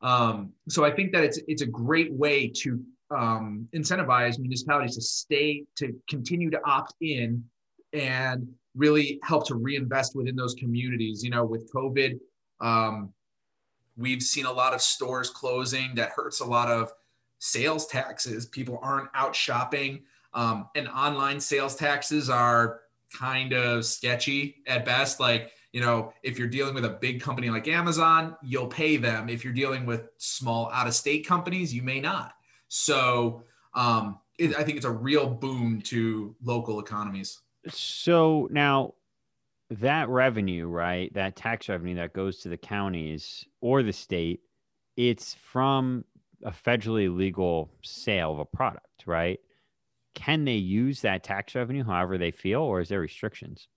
Um, 0.03 0.53
so 0.69 0.85
I 0.85 0.91
think 0.91 1.13
that 1.13 1.25
it's, 1.25 1.39
it's 1.47 1.63
a 1.63 1.67
great 1.67 2.13
way 2.13 2.49
to 2.63 2.83
um, 3.11 3.69
incentivize 3.75 4.39
municipalities 4.39 4.97
to 4.97 5.03
stay, 5.03 5.65
to 5.77 5.95
continue 6.09 6.51
to 6.51 6.61
opt 6.65 6.95
in 7.01 7.45
and 7.93 8.47
really 8.75 9.19
help 9.23 9.47
to 9.47 9.55
reinvest 9.55 10.17
within 10.17 10.37
those 10.37 10.55
communities. 10.55 11.23
You 11.23 11.31
know, 11.31 11.45
with 11.45 11.73
COVID, 11.73 12.19
um, 12.61 13.13
We've 13.97 14.23
seen 14.23 14.47
a 14.47 14.53
lot 14.53 14.75
of 14.75 14.83
stores 14.83 15.31
closing 15.31 15.95
that 15.95 16.11
hurts 16.11 16.41
a 16.41 16.45
lot 16.45 16.71
of 16.71 16.93
sales 17.39 17.87
taxes. 17.87 18.47
People 18.47 18.79
aren't 18.83 19.09
out 19.15 19.35
shopping. 19.35 20.03
Um, 20.35 20.69
and 20.75 20.89
online 20.89 21.41
sales 21.41 21.77
taxes 21.77 22.29
are 22.29 22.81
kind 23.17 23.53
of 23.53 23.85
sketchy 23.85 24.57
at 24.67 24.85
best. 24.85 25.21
Like, 25.21 25.53
you 25.73 25.81
know, 25.81 26.13
if 26.23 26.39
you're 26.39 26.49
dealing 26.49 26.75
with 26.75 26.85
a 26.85 26.91
big 26.91 27.21
company 27.21 27.51
like 27.51 27.69
Amazon, 27.69 28.37
you'll 28.43 28.67
pay 28.67 28.97
them. 28.97 29.29
If 29.29 29.45
you're 29.45 29.53
dealing 29.53 29.87
with 29.87 30.09
small 30.19 30.71
out 30.73 30.87
of 30.87 30.95
state 30.95 31.27
companies, 31.27 31.75
you 31.75 31.83
may 31.83 32.01
not. 32.01 32.33
So 32.69 33.45
um, 33.75 34.19
it, 34.39 34.57
I 34.57 34.65
think 34.65 34.77
it's 34.77 34.87
a 34.87 34.91
real 34.91 35.29
boon 35.29 35.81
to 35.83 36.35
local 36.43 36.81
economies. 36.81 37.41
So 37.69 38.49
now 38.51 38.95
that 39.71 40.09
revenue, 40.09 40.69
right? 40.69 41.13
That 41.15 41.37
tax 41.37 41.69
revenue 41.69 41.97
that 41.97 42.13
goes 42.13 42.39
to 42.39 42.49
the 42.49 42.57
counties 42.57 43.45
or 43.61 43.83
the 43.83 43.93
state, 43.93 44.41
it's 44.97 45.35
from 45.35 46.05
a 46.45 46.51
federally 46.51 47.15
legal 47.15 47.71
sale 47.83 48.33
of 48.33 48.39
a 48.39 48.45
product, 48.45 49.05
right? 49.07 49.41
Can 50.15 50.45
they 50.45 50.55
use 50.55 51.01
that 51.03 51.25
tax 51.25 51.55
revenue 51.55 51.85
however 51.85 52.17
they 52.17 52.31
feel, 52.31 52.61
or 52.61 52.81
is 52.81 52.89
there 52.89 53.01
restrictions? 53.01 53.69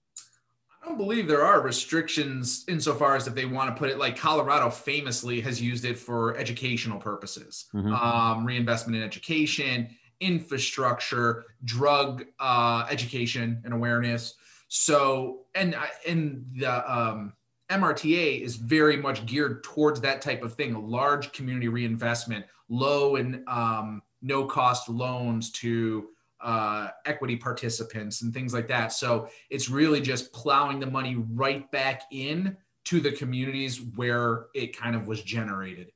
I 0.82 0.88
don't 0.88 0.98
believe 0.98 1.28
there 1.28 1.44
are 1.44 1.62
restrictions 1.62 2.64
insofar 2.70 3.16
as 3.16 3.28
if 3.28 3.36
they 3.36 3.46
want 3.46 3.76
to 3.76 3.78
put 3.78 3.90
it 3.90 3.98
like 3.98 4.16
Colorado 4.16 4.70
famously 4.70 5.42
has 5.42 5.62
used 5.62 5.84
it 5.84 5.98
for 5.98 6.38
educational 6.38 7.00
purposes, 7.00 7.66
mm-hmm. 7.74 7.94
um, 7.94 8.46
reinvestment 8.46 8.96
in 8.96 9.04
education, 9.04 9.90
infrastructure, 10.22 11.46
drug 11.66 12.26
uh, 12.40 12.86
education 12.90 13.62
and 13.66 13.74
awareness. 13.74 14.36
So, 14.70 15.42
and 15.56 15.76
and 16.08 16.46
the 16.56 16.92
um, 16.92 17.34
MRTA 17.70 18.42
is 18.42 18.56
very 18.56 18.98
much 18.98 19.26
geared 19.26 19.64
towards 19.64 20.00
that 20.02 20.22
type 20.22 20.44
of 20.44 20.54
thing, 20.54 20.74
a 20.74 20.80
large 20.80 21.32
community 21.32 21.68
reinvestment, 21.68 22.46
low 22.70 23.18
and 23.18 23.48
um, 23.48 24.02
no 24.22 24.46
cost 24.46 24.88
loans 24.88 25.52
to 25.54 26.10
uh, 26.42 26.90
equity 27.06 27.36
participants 27.36 28.22
and 28.22 28.34
things 28.34 28.54
like 28.54 28.68
that. 28.68 28.94
So 28.94 29.28
it's 29.50 29.70
really 29.70 30.02
just 30.02 30.32
plowing 30.32 30.80
the 30.80 30.88
money 30.88 31.16
right 31.34 31.70
back 31.72 32.04
in 32.12 32.56
to 32.86 33.00
the 33.00 33.12
communities 33.12 33.82
where 33.96 34.48
it 34.56 34.78
kind 34.78 34.96
of 34.96 35.08
was 35.08 35.22
generated. 35.22 35.92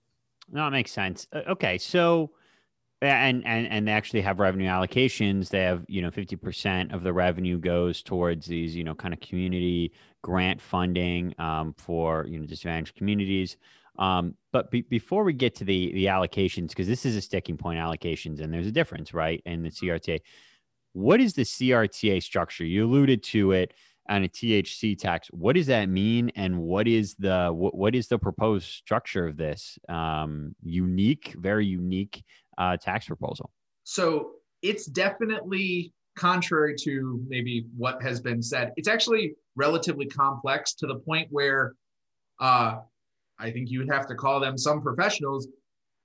No, 0.52 0.68
it 0.68 0.72
makes 0.72 0.92
sense. 0.92 1.28
Okay, 1.34 1.78
so 1.78 2.32
and 3.08 3.46
and 3.46 3.68
and 3.68 3.88
they 3.88 3.92
actually 3.92 4.22
have 4.22 4.40
revenue 4.40 4.68
allocations. 4.68 5.50
They 5.50 5.62
have 5.62 5.84
you 5.88 6.02
know 6.02 6.12
fifty 6.12 6.36
percent 6.36 6.92
of 6.92 7.04
the 7.04 7.14
revenue 7.14 7.58
goes 7.58 8.02
towards 8.02 8.46
these 8.46 8.76
you 8.76 8.84
know 8.84 8.96
kind 8.96 9.14
of 9.14 9.20
community 9.20 9.92
grant 10.22 10.62
funding 10.62 11.34
um, 11.40 11.74
for 11.78 12.26
you 12.28 12.40
know 12.40 12.46
disadvantaged 12.46 12.96
communities. 12.96 13.58
Um, 14.00 14.36
but 14.52 14.72
be- 14.72 14.82
before 14.82 15.24
we 15.24 15.34
get 15.34 15.56
to 15.56 15.66
the 15.66 15.92
the 15.94 16.06
allocations, 16.06 16.70
because 16.70 16.88
this 16.88 17.06
is 17.06 17.16
a 17.16 17.22
sticking 17.22 17.58
point 17.58 17.80
allocations, 17.80 18.42
and 18.42 18.54
there's 18.54 18.68
a 18.68 18.72
difference, 18.72 19.14
right? 19.14 19.42
In 19.46 19.64
the 19.64 19.70
CRTA, 19.70 20.20
what 20.94 21.20
is 21.20 21.34
the 21.34 21.44
CRTA 21.44 22.22
structure? 22.22 22.66
You 22.66 22.86
alluded 22.86 23.24
to 23.24 23.52
it 23.52 23.74
on 24.10 24.24
a 24.24 24.28
THC 24.28 24.98
tax. 24.98 25.28
What 25.30 25.56
does 25.56 25.68
that 25.68 25.88
mean, 25.90 26.32
and 26.36 26.60
what 26.60 26.88
is 26.88 27.16
the 27.16 27.50
what, 27.54 27.76
what 27.76 27.96
is 27.96 28.08
the 28.08 28.20
proposed 28.20 28.68
structure 28.68 29.28
of 29.28 29.38
this 29.38 29.78
um, 29.90 30.56
unique, 30.62 31.36
very 31.38 31.66
unique 31.66 32.24
uh, 32.58 32.78
tax 32.78 33.06
proposal? 33.06 33.52
So 33.84 34.32
it's 34.62 34.86
definitely 34.86 35.94
contrary 36.16 36.76
to 36.84 37.24
maybe 37.28 37.66
what 37.76 38.02
has 38.02 38.22
been 38.22 38.42
said. 38.42 38.72
It's 38.76 38.88
actually 38.88 39.36
relatively 39.56 40.06
complex 40.06 40.74
to 40.76 40.88
the 40.88 40.96
point 40.96 41.28
where 41.32 41.74
uh, 42.40 42.78
I 43.40 43.52
think 43.52 43.70
you 43.70 43.80
would 43.80 43.92
have 43.92 44.08
to 44.08 44.16
call 44.16 44.40
them 44.40 44.58
some 44.58 44.82
professionals, 44.82 45.48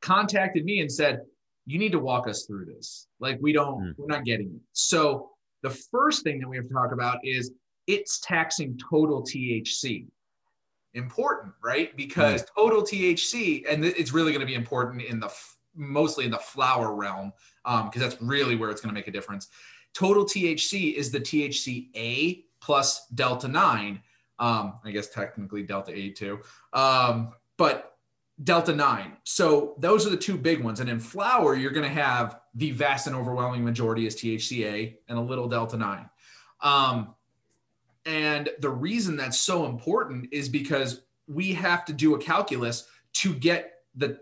contacted 0.03 0.65
me 0.65 0.81
and 0.81 0.91
said, 0.91 1.21
you 1.67 1.79
need 1.79 1.93
to 1.93 1.99
walk 1.99 2.27
us 2.27 2.47
through 2.47 2.65
this. 2.65 3.07
Like 3.21 3.39
we 3.41 3.53
don't, 3.53 3.83
mm. 3.83 3.95
we're 3.99 4.07
not 4.07 4.25
getting 4.25 4.47
it. 4.47 4.61
So 4.73 5.31
the 5.63 5.71
first 5.71 6.23
thing 6.23 6.41
that 6.41 6.49
we 6.49 6.57
have 6.57 6.67
to 6.67 6.73
talk 6.73 6.93
about 6.93 7.19
is 7.25 7.53
it's 7.87 8.21
taxing 8.21 8.79
total 8.91 9.23
THC. 9.23 10.07
Important, 10.95 11.53
right? 11.63 11.95
Because 11.97 12.43
mm. 12.43 12.47
total 12.57 12.83
THC, 12.83 13.65
and 13.71 13.85
it's 13.85 14.13
really 14.13 14.33
going 14.33 14.41
to 14.41 14.47
be 14.47 14.55
important 14.55 15.03
in 15.03 15.21
the 15.21 15.31
mostly 15.75 16.25
in 16.25 16.31
the 16.31 16.39
flower 16.39 16.95
realm, 16.95 17.33
because 17.65 17.83
um, 17.85 18.01
that's 18.01 18.21
really 18.21 18.57
where 18.57 18.71
it's 18.71 18.81
going 18.81 18.95
to 18.95 18.99
make 18.99 19.09
a 19.09 19.13
difference. 19.13 19.49
Total 19.95 20.25
THC 20.25 20.95
is 20.95 21.11
the 21.11 21.21
THCA 21.21 22.45
plus 22.61 23.07
delta 23.09 23.49
nine, 23.49 24.03
um, 24.39 24.79
I 24.85 24.91
guess 24.91 25.09
technically 25.09 25.63
delta 25.63 25.93
8 25.97 26.17
too. 26.17 26.41
Um, 26.73 27.33
but 27.57 27.97
delta 28.45 28.75
9. 28.75 29.17
So 29.25 29.75
those 29.79 30.07
are 30.07 30.11
the 30.11 30.17
two 30.17 30.37
big 30.37 30.63
ones. 30.63 30.81
And 30.81 30.89
in 30.89 31.01
flower, 31.01 31.55
you're 31.55 31.73
going 31.73 31.89
to 31.89 32.03
have 32.03 32.41
the 32.55 32.71
vast 32.71 33.07
and 33.07 33.17
overwhelming 33.17 33.65
majority 33.65 34.07
is 34.07 34.17
THCA 34.17 34.97
and 35.09 35.19
a 35.19 35.21
little 35.21 35.49
delta 35.49 35.77
9. 35.77 36.09
Um, 36.61 37.15
and 38.05 38.49
the 38.61 38.71
reason 38.71 39.17
that's 39.17 39.39
so 39.39 39.67
important 39.67 40.29
is 40.33 40.49
because 40.49 41.03
we 41.27 41.53
have 41.55 41.85
to 41.87 41.93
do 41.93 42.15
a 42.15 42.19
calculus 42.19 42.87
to 43.15 43.35
get 43.35 43.73
the 43.95 44.19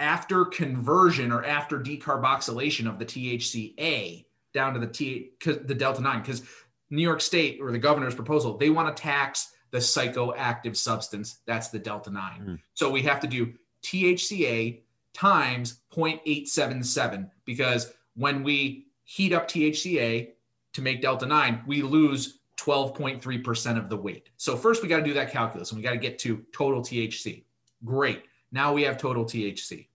after 0.00 0.44
conversion 0.46 1.30
or 1.30 1.44
after 1.44 1.78
decarboxylation 1.78 2.88
of 2.88 2.98
the 2.98 3.04
THCA 3.04 4.24
down 4.52 4.74
to 4.74 4.80
the 4.80 4.86
T 4.88 5.30
the 5.40 5.74
delta 5.74 6.00
9 6.00 6.20
because 6.20 6.42
New 6.90 7.02
York 7.02 7.20
State 7.20 7.60
or 7.60 7.70
the 7.70 7.78
governor's 7.78 8.14
proposal, 8.14 8.56
they 8.56 8.70
want 8.70 8.94
to 8.94 9.00
tax 9.00 9.52
the 9.70 9.78
psychoactive 9.78 10.76
substance. 10.76 11.38
That's 11.46 11.68
the 11.68 11.78
Delta 11.78 12.10
9. 12.10 12.40
Mm. 12.40 12.58
So 12.74 12.90
we 12.90 13.02
have 13.02 13.20
to 13.20 13.28
do 13.28 13.54
THCA 13.84 14.80
times 15.14 15.80
0.877 15.92 17.30
because 17.44 17.92
when 18.14 18.42
we 18.42 18.86
heat 19.04 19.32
up 19.32 19.48
THCA 19.48 20.30
to 20.72 20.82
make 20.82 21.00
Delta 21.00 21.26
9, 21.26 21.62
we 21.66 21.82
lose 21.82 22.40
12.3% 22.58 23.78
of 23.78 23.88
the 23.88 23.96
weight. 23.96 24.30
So 24.36 24.56
first 24.56 24.82
we 24.82 24.88
got 24.88 24.98
to 24.98 25.04
do 25.04 25.14
that 25.14 25.32
calculus 25.32 25.70
and 25.70 25.78
we 25.78 25.82
got 25.82 25.92
to 25.92 25.98
get 25.98 26.18
to 26.20 26.44
total 26.52 26.82
THC. 26.82 27.44
Great. 27.84 28.24
Now 28.52 28.72
we 28.72 28.82
have 28.82 28.98
total 28.98 29.24
THC. 29.24 29.86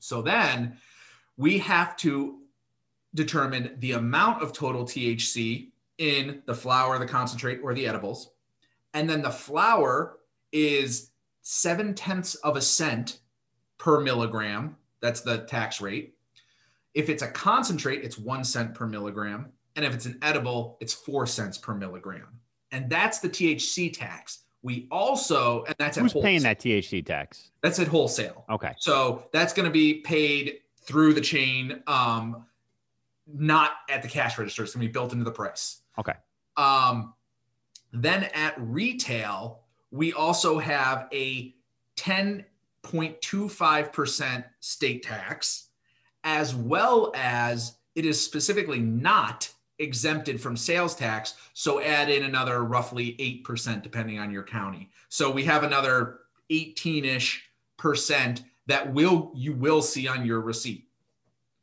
So 0.00 0.22
then 0.22 0.76
we 1.36 1.58
have 1.58 1.96
to 1.98 2.38
determine 3.14 3.76
the 3.78 3.92
amount 3.92 4.42
of 4.42 4.52
total 4.52 4.84
THC 4.84 5.70
in 5.98 6.42
the 6.46 6.54
flower, 6.54 6.98
the 6.98 7.06
concentrate, 7.06 7.60
or 7.62 7.74
the 7.74 7.86
edibles. 7.86 8.30
And 8.94 9.08
then 9.08 9.22
the 9.22 9.30
flower 9.30 10.18
is 10.52 11.10
seven 11.42 11.94
tenths 11.94 12.34
of 12.36 12.56
a 12.56 12.60
cent 12.60 13.20
per 13.78 14.00
milligram. 14.00 14.76
That's 15.00 15.20
the 15.20 15.38
tax 15.38 15.80
rate. 15.80 16.14
If 16.94 17.08
it's 17.08 17.22
a 17.22 17.28
concentrate, 17.28 18.02
it's 18.02 18.18
one 18.18 18.44
cent 18.44 18.74
per 18.74 18.86
milligram. 18.86 19.52
And 19.76 19.84
if 19.84 19.94
it's 19.94 20.06
an 20.06 20.18
edible, 20.22 20.76
it's 20.80 20.92
four 20.92 21.26
cents 21.26 21.56
per 21.56 21.74
milligram. 21.74 22.26
And 22.72 22.90
that's 22.90 23.20
the 23.20 23.28
THC 23.28 23.92
tax. 23.92 24.40
We 24.62 24.86
also, 24.90 25.64
and 25.64 25.74
that's 25.78 25.96
who's 25.96 26.12
paying 26.12 26.42
that 26.42 26.60
THC 26.60 27.04
tax? 27.04 27.50
That's 27.62 27.78
at 27.78 27.88
wholesale. 27.88 28.44
Okay. 28.50 28.74
So 28.78 29.24
that's 29.32 29.54
going 29.54 29.64
to 29.64 29.72
be 29.72 29.94
paid 29.94 30.58
through 30.82 31.14
the 31.14 31.20
chain, 31.20 31.82
um, 31.86 32.44
not 33.26 33.72
at 33.88 34.02
the 34.02 34.08
cash 34.08 34.38
register. 34.38 34.62
It's 34.62 34.74
going 34.74 34.82
to 34.82 34.88
be 34.88 34.92
built 34.92 35.12
into 35.12 35.24
the 35.24 35.32
price. 35.32 35.80
Okay. 35.98 36.12
Um, 36.56 37.14
then 37.92 38.24
at 38.34 38.54
retail, 38.58 39.60
we 39.90 40.12
also 40.12 40.58
have 40.58 41.08
a 41.12 41.54
10.25% 41.96 44.44
state 44.60 45.02
tax, 45.02 45.68
as 46.24 46.54
well 46.54 47.12
as 47.14 47.76
it 47.94 48.04
is 48.04 48.22
specifically 48.22 48.78
not 48.78 49.50
exempted 49.80 50.40
from 50.40 50.56
sales 50.56 50.94
tax. 50.94 51.34
So 51.54 51.80
add 51.80 52.08
in 52.08 52.22
another 52.22 52.64
roughly 52.64 53.16
8% 53.44 53.82
depending 53.82 54.18
on 54.18 54.30
your 54.30 54.44
county. 54.44 54.90
So 55.08 55.30
we 55.30 55.44
have 55.44 55.64
another 55.64 56.20
18 56.50 57.04
ish 57.04 57.50
percent 57.78 58.44
that 58.66 58.92
will 58.92 59.32
you 59.34 59.52
will 59.52 59.82
see 59.82 60.06
on 60.06 60.24
your 60.24 60.40
receipt. 60.40 60.86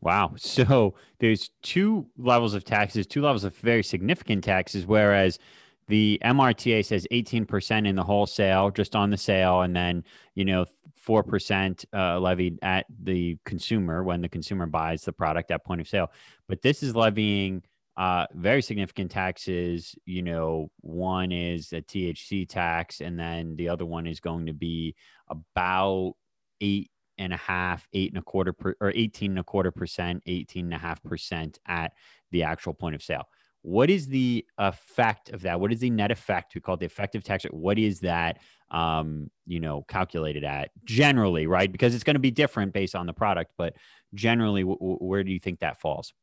Wow. 0.01 0.33
So 0.37 0.95
there's 1.19 1.51
two 1.61 2.07
levels 2.17 2.53
of 2.53 2.63
taxes, 2.63 3.07
two 3.07 3.21
levels 3.21 3.43
of 3.43 3.55
very 3.57 3.83
significant 3.83 4.43
taxes, 4.43 4.85
whereas 4.85 5.39
the 5.87 6.19
MRTA 6.23 6.85
says 6.85 7.07
18% 7.11 7.87
in 7.87 7.95
the 7.95 8.03
wholesale, 8.03 8.69
just 8.71 8.95
on 8.95 9.09
the 9.09 9.17
sale, 9.17 9.61
and 9.61 9.75
then, 9.75 10.03
you 10.35 10.43
know, 10.43 10.65
4% 11.07 11.85
uh, 11.93 12.19
levied 12.19 12.59
at 12.61 12.85
the 13.03 13.37
consumer 13.45 14.03
when 14.03 14.21
the 14.21 14.27
consumer 14.27 14.65
buys 14.65 15.03
the 15.03 15.13
product 15.13 15.49
at 15.51 15.63
point 15.63 15.79
of 15.79 15.87
sale. 15.87 16.11
But 16.47 16.61
this 16.61 16.83
is 16.83 16.95
levying 16.95 17.63
uh, 17.97 18.27
very 18.33 18.61
significant 18.61 19.09
taxes. 19.11 19.95
You 20.05 20.21
know, 20.21 20.71
one 20.81 21.31
is 21.31 21.73
a 21.73 21.81
THC 21.81 22.47
tax, 22.47 23.01
and 23.01 23.19
then 23.19 23.55
the 23.55 23.69
other 23.69 23.85
one 23.85 24.05
is 24.05 24.19
going 24.19 24.45
to 24.45 24.53
be 24.53 24.95
about 25.29 26.13
eight 26.61 26.91
and 27.17 27.33
a 27.33 27.37
half, 27.37 27.87
eight 27.93 28.11
and 28.11 28.19
a 28.19 28.21
quarter 28.21 28.53
per, 28.53 28.75
or 28.79 28.91
18 28.95 29.31
and 29.31 29.39
a 29.39 29.43
quarter 29.43 29.71
percent, 29.71 30.21
18 30.27 30.65
and 30.65 30.73
a 30.73 30.77
half 30.77 31.01
percent 31.03 31.59
at 31.67 31.93
the 32.31 32.43
actual 32.43 32.73
point 32.73 32.93
of 32.93 33.01
sale. 33.01 33.27
What 33.63 33.89
is 33.89 34.07
the 34.07 34.45
effect 34.59 35.29
of 35.29 35.41
that? 35.41 35.59
What 35.59 35.73
is 35.73 35.79
the 35.79 35.89
net 35.89 36.11
effect? 36.11 36.53
We 36.53 36.61
call 36.61 36.75
it 36.75 36.79
the 36.79 36.85
effective 36.85 37.23
tax 37.23 37.43
rate. 37.43 37.53
What 37.53 37.79
is 37.79 38.01
that, 38.01 38.37
um, 38.69 39.31
you 39.47 39.59
know, 39.59 39.83
calculated 39.87 40.43
at 40.43 40.69
generally, 40.85 41.47
right? 41.47 41.69
Because 41.69 41.95
it's 41.95 42.03
going 42.03 42.13
to 42.13 42.19
be 42.19 42.31
different 42.31 42.71
based 42.71 42.95
on 42.95 43.07
the 43.07 43.13
product, 43.13 43.53
but 43.57 43.73
generally, 44.13 44.61
w- 44.61 44.77
w- 44.77 44.99
where 44.99 45.23
do 45.23 45.31
you 45.31 45.39
think 45.39 45.59
that 45.59 45.81
falls? 45.81 46.13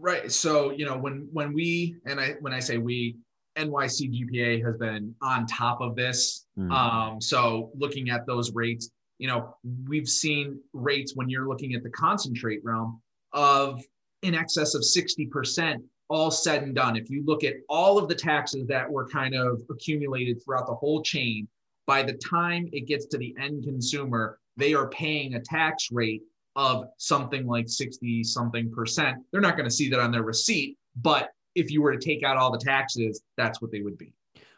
Right. 0.00 0.30
So, 0.30 0.70
you 0.70 0.84
know, 0.84 0.96
when 0.96 1.28
when 1.32 1.52
we 1.52 1.96
and 2.06 2.20
I 2.20 2.36
when 2.40 2.52
I 2.52 2.60
say 2.60 2.78
we, 2.78 3.16
NYC 3.56 4.12
GPA 4.12 4.64
has 4.64 4.76
been 4.76 5.14
on 5.22 5.46
top 5.46 5.80
of 5.80 5.96
this. 5.96 6.46
Mm. 6.58 6.70
Um, 6.70 7.20
so 7.20 7.70
looking 7.76 8.10
at 8.10 8.26
those 8.26 8.54
rates, 8.54 8.90
you 9.18 9.26
know, 9.26 9.56
we've 9.88 10.08
seen 10.08 10.60
rates 10.72 11.12
when 11.16 11.28
you're 11.28 11.48
looking 11.48 11.74
at 11.74 11.82
the 11.82 11.90
concentrate 11.90 12.60
realm 12.64 13.00
of 13.32 13.82
in 14.22 14.34
excess 14.34 14.74
of 14.74 14.82
60% 14.82 15.82
all 16.08 16.30
said 16.30 16.62
and 16.62 16.74
done. 16.74 16.96
If 16.96 17.10
you 17.10 17.24
look 17.24 17.44
at 17.44 17.56
all 17.68 17.98
of 17.98 18.08
the 18.08 18.14
taxes 18.14 18.66
that 18.68 18.90
were 18.90 19.06
kind 19.08 19.34
of 19.34 19.60
accumulated 19.70 20.42
throughout 20.42 20.66
the 20.66 20.74
whole 20.74 21.02
chain, 21.02 21.48
by 21.86 22.02
the 22.02 22.14
time 22.14 22.68
it 22.72 22.86
gets 22.86 23.06
to 23.06 23.18
the 23.18 23.34
end 23.40 23.64
consumer, 23.64 24.38
they 24.56 24.74
are 24.74 24.88
paying 24.88 25.34
a 25.34 25.40
tax 25.40 25.88
rate 25.90 26.22
of 26.58 26.88
something 26.96 27.46
like 27.46 27.68
60 27.68 28.24
something 28.24 28.70
percent. 28.70 29.18
They're 29.30 29.40
not 29.40 29.56
going 29.56 29.68
to 29.68 29.74
see 29.74 29.88
that 29.90 30.00
on 30.00 30.10
their 30.10 30.24
receipt, 30.24 30.76
but 30.96 31.30
if 31.54 31.70
you 31.70 31.80
were 31.80 31.96
to 31.96 32.04
take 32.04 32.24
out 32.24 32.36
all 32.36 32.50
the 32.50 32.58
taxes, 32.58 33.22
that's 33.36 33.62
what 33.62 33.70
they 33.70 33.80
would 33.80 33.96
be. 33.96 34.12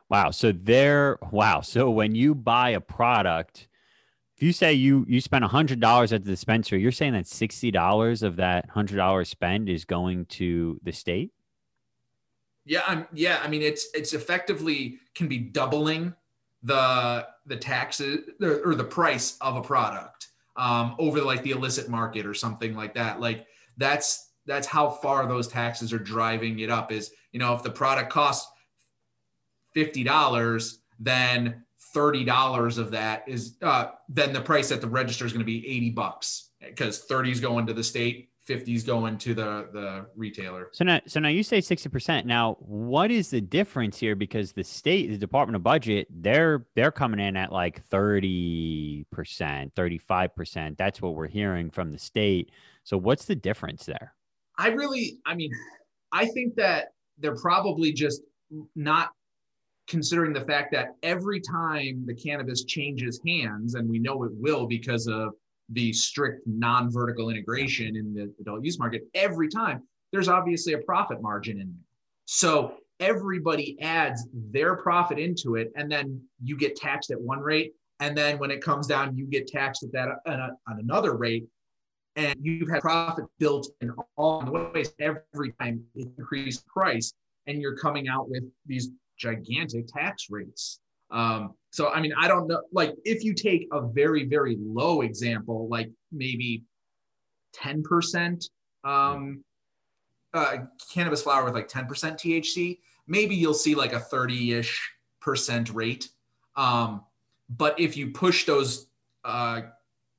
Wow. 0.09 0.31
So 0.31 0.51
there, 0.51 1.19
wow. 1.31 1.61
So 1.61 1.91
when 1.91 2.15
you 2.15 2.35
buy 2.35 2.71
a 2.71 2.81
product, 2.81 3.69
if 4.35 4.43
you 4.43 4.55
say 4.55 4.73
you 4.73 5.05
you 5.07 5.21
spend 5.21 5.45
hundred 5.45 5.81
dollars 5.81 6.15
at 6.15 6.25
the 6.25 6.31
dispensary, 6.31 6.81
you're 6.81 6.91
saying 6.91 7.13
that 7.13 7.27
sixty 7.27 7.71
dollars 7.71 8.23
of 8.23 8.37
that 8.37 8.71
hundred 8.71 8.97
dollars 8.97 9.29
spend 9.29 9.69
is 9.69 9.85
going 9.85 10.25
to 10.27 10.81
the 10.83 10.93
state. 10.93 11.31
Yeah, 12.65 12.81
I'm, 12.87 13.07
yeah. 13.13 13.41
I 13.45 13.49
mean, 13.49 13.61
it's 13.61 13.89
it's 13.93 14.15
effectively 14.15 14.99
can 15.15 15.29
be 15.29 15.37
doubling 15.37 16.15
the 16.63 17.27
the 17.45 17.57
taxes 17.57 18.31
or 18.41 18.75
the 18.75 18.85
price 18.85 19.37
of 19.43 19.57
a 19.57 19.63
product 19.63 20.30
um, 20.61 20.95
over 20.99 21.23
like 21.23 21.43
the 21.43 21.53
illicit 21.53 21.89
market 21.89 22.27
or 22.27 22.35
something 22.35 22.77
like 22.77 22.95
that. 22.95 23.19
Like 23.19 23.47
that's 23.79 24.33
that's 24.47 24.67
how 24.67 24.91
far 24.91 25.27
those 25.27 25.49
taxes 25.49 25.93
are 25.93 25.99
driving 25.99 26.59
it 26.61 26.71
up. 26.71 26.93
Is 26.93 27.11
you 27.33 27.41
know 27.41 27.55
if 27.55 27.63
the 27.63 27.71
product 27.71 28.13
costs 28.13 28.51
fifty 29.73 30.05
dollars, 30.05 30.83
then 30.99 31.65
thirty 31.95 32.25
dollars 32.25 32.77
of 32.77 32.91
that 32.91 33.25
is 33.27 33.57
uh, 33.63 33.93
then 34.09 34.35
the 34.35 34.41
price 34.41 34.71
at 34.71 34.83
the 34.83 34.87
register 34.87 35.25
is 35.25 35.33
going 35.33 35.41
to 35.41 35.47
be 35.47 35.67
eighty 35.67 35.91
bucks 35.91 36.51
because 36.61 37.01
thirty 37.01 37.31
is 37.31 37.41
going 37.41 37.67
to 37.67 37.73
the 37.73 37.83
state, 37.83 38.30
50s 38.49 38.87
going 38.87 39.19
to 39.19 39.35
the 39.35 39.69
the 39.73 40.07
retailer. 40.17 40.69
So 40.73 40.85
now 40.85 41.01
so 41.07 41.21
now 41.21 41.29
you 41.29 41.43
say 41.43 41.59
60%. 41.59 42.25
Now, 42.25 42.57
what 42.61 43.11
is 43.11 43.31
the 43.31 43.41
difference 43.41 43.99
here 43.99 44.17
because 44.17 44.53
the 44.53 44.65
state, 44.65 45.11
the 45.11 45.19
Department 45.19 45.57
of 45.57 45.63
Budget, 45.63 46.09
they're 46.11 46.67
they're 46.75 46.91
coming 46.91 47.21
in 47.21 47.37
at 47.37 47.53
like 47.53 47.87
30%, 47.89 49.05
35%. 49.15 50.77
That's 50.77 51.03
what 51.03 51.15
we're 51.15 51.29
hearing 51.29 51.71
from 51.71 51.93
the 51.93 51.99
state. 51.99 52.51
So 52.85 52.97
what's 52.97 53.27
the 53.27 53.37
difference 53.37 53.85
there? 53.85 54.15
I 54.59 54.69
really 54.69 55.21
I 55.27 55.35
mean, 55.35 55.53
I 56.13 56.27
think 56.27 56.55
that 56.57 56.93
they're 57.19 57.37
probably 57.37 57.93
just 57.93 58.23
not 58.75 59.11
considering 59.87 60.33
the 60.33 60.45
fact 60.45 60.73
that 60.73 60.97
every 61.03 61.41
time 61.41 62.05
the 62.07 62.15
cannabis 62.15 62.65
changes 62.65 63.21
hands 63.27 63.75
and 63.75 63.89
we 63.89 63.99
know 63.99 64.23
it 64.25 64.33
will 64.35 64.67
because 64.67 65.07
of 65.09 65.35
the 65.73 65.93
strict 65.93 66.47
non-vertical 66.47 67.31
integration 67.31 67.97
in 67.97 68.15
the 68.15 68.33
adult 68.41 68.65
use 68.65 68.79
market 68.79 69.03
every 69.15 69.49
time 69.49 69.83
there's 70.13 70.29
obviously 70.29 70.73
a 70.73 70.79
profit 70.79 71.23
margin 71.23 71.61
in 71.61 71.69
there. 71.69 71.85
So 72.25 72.75
everybody 72.99 73.81
adds 73.81 74.27
their 74.33 74.77
profit 74.77 75.19
into 75.19 75.57
it 75.57 75.73
and 75.77 75.91
then 75.91 76.21
you 76.43 76.57
get 76.57 76.77
taxed 76.77 77.11
at 77.11 77.21
one 77.21 77.41
rate 77.41 77.73
and 78.01 78.17
then 78.17 78.39
when 78.39 78.51
it 78.51 78.63
comes 78.63 78.87
down 78.87 79.17
you 79.17 79.27
get 79.27 79.47
taxed 79.47 79.83
at 79.83 79.93
that 79.93 80.09
on, 80.27 80.79
another 80.79 81.17
rate 81.17 81.47
and 82.17 82.37
you've 82.43 82.69
had 82.69 82.81
profit 82.81 83.25
built 83.39 83.69
in 83.81 83.93
all 84.17 84.43
the 84.43 84.51
ways 84.51 84.93
every 84.99 85.53
time 85.61 85.83
it 85.95 86.09
increased 86.19 86.67
price 86.67 87.13
and 87.47 87.61
you're 87.61 87.77
coming 87.77 88.09
out 88.09 88.29
with 88.29 88.45
these 88.67 88.91
gigantic 89.19 89.87
tax 89.87 90.27
rates. 90.31 90.81
Um, 91.11 91.55
so, 91.71 91.89
I 91.89 92.01
mean, 92.01 92.13
I 92.19 92.27
don't 92.27 92.49
know. 92.49 92.63
Like, 92.73 92.95
if 93.05 93.23
you 93.23 93.33
take 93.33 93.69
a 93.73 93.81
very, 93.87 94.25
very 94.25 94.57
low 94.61 95.03
example, 95.03 95.69
like 95.69 95.89
maybe 96.11 96.65
10% 97.57 98.49
um, 98.83 99.45
uh, 100.35 100.57
cannabis 100.93 101.23
flower 101.23 101.45
with 101.45 101.55
like 101.55 101.69
10% 101.69 101.87
THC, 101.89 102.79
maybe 103.07 103.37
you'll 103.37 103.55
see 103.55 103.75
like 103.75 103.93
a 103.93 104.01
30 104.01 104.53
ish 104.53 104.93
percent 105.21 105.71
rate. 105.71 106.09
Um, 106.57 107.03
but 107.49 107.79
if 107.79 107.97
you 107.97 108.11
push 108.11 108.47
those 108.47 108.89
uh, 109.25 109.63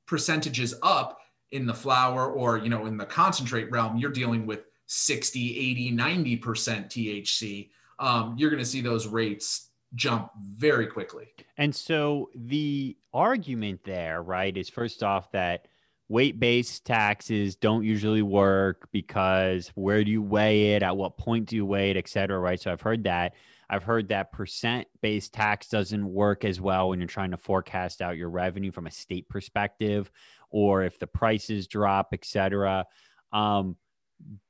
percentages 0.05 0.75
up 0.84 1.20
in 1.51 1.65
the 1.65 1.74
flower 1.74 2.31
or, 2.31 2.58
you 2.60 2.70
know, 2.70 2.86
in 2.86 2.96
the 2.96 3.05
concentrate 3.05 3.70
realm, 3.72 3.98
you're 3.98 4.12
dealing 4.12 4.46
with 4.46 4.62
60, 4.86 5.58
80, 5.58 5.91
90% 5.91 6.41
THC. 6.41 7.70
Um, 8.00 8.36
you're 8.38 8.50
going 8.50 8.63
to 8.63 8.70
see 8.70 8.81
those 8.81 9.08
rates 9.08 9.70
jump 9.95 10.31
very 10.38 10.88
quickly. 10.88 11.27
And 11.57 11.75
so 11.75 12.29
the 12.36 12.98
argument 13.13 13.81
there, 13.83 14.21
right, 14.21 14.55
is 14.55 14.69
first 14.69 15.03
off 15.03 15.31
that 15.31 15.67
weight 16.07 16.39
based 16.39 16.86
taxes 16.86 17.55
don't 17.55 17.83
usually 17.83 18.21
work 18.21 18.89
because 18.91 19.71
where 19.75 20.03
do 20.03 20.12
you 20.12 20.21
weigh 20.21 20.75
it? 20.75 20.83
At 20.83 20.98
what 20.98 21.17
point 21.17 21.48
do 21.48 21.55
you 21.55 21.65
weigh 21.65 21.92
it, 21.92 21.98
et 21.98 22.07
cetera, 22.07 22.39
right? 22.39 22.59
So 22.59 22.72
I've 22.72 22.81
heard 22.81 23.03
that. 23.05 23.33
I've 23.70 23.83
heard 23.83 24.09
that 24.09 24.33
percent 24.33 24.87
based 25.01 25.33
tax 25.33 25.70
doesn't 25.70 26.05
work 26.05 26.44
as 26.44 26.59
well 26.59 26.89
when 26.89 27.00
you're 27.00 27.07
trying 27.07 27.31
to 27.31 27.37
forecast 27.37 28.01
out 28.01 28.18
your 28.18 28.29
revenue 28.29 28.72
from 28.72 28.87
a 28.87 28.92
state 28.92 29.29
perspective 29.29 30.11
or 30.50 30.83
if 30.83 31.00
the 31.00 31.07
prices 31.07 31.68
drop, 31.68 32.09
et 32.11 32.25
cetera. 32.25 32.85
Um, 33.31 33.77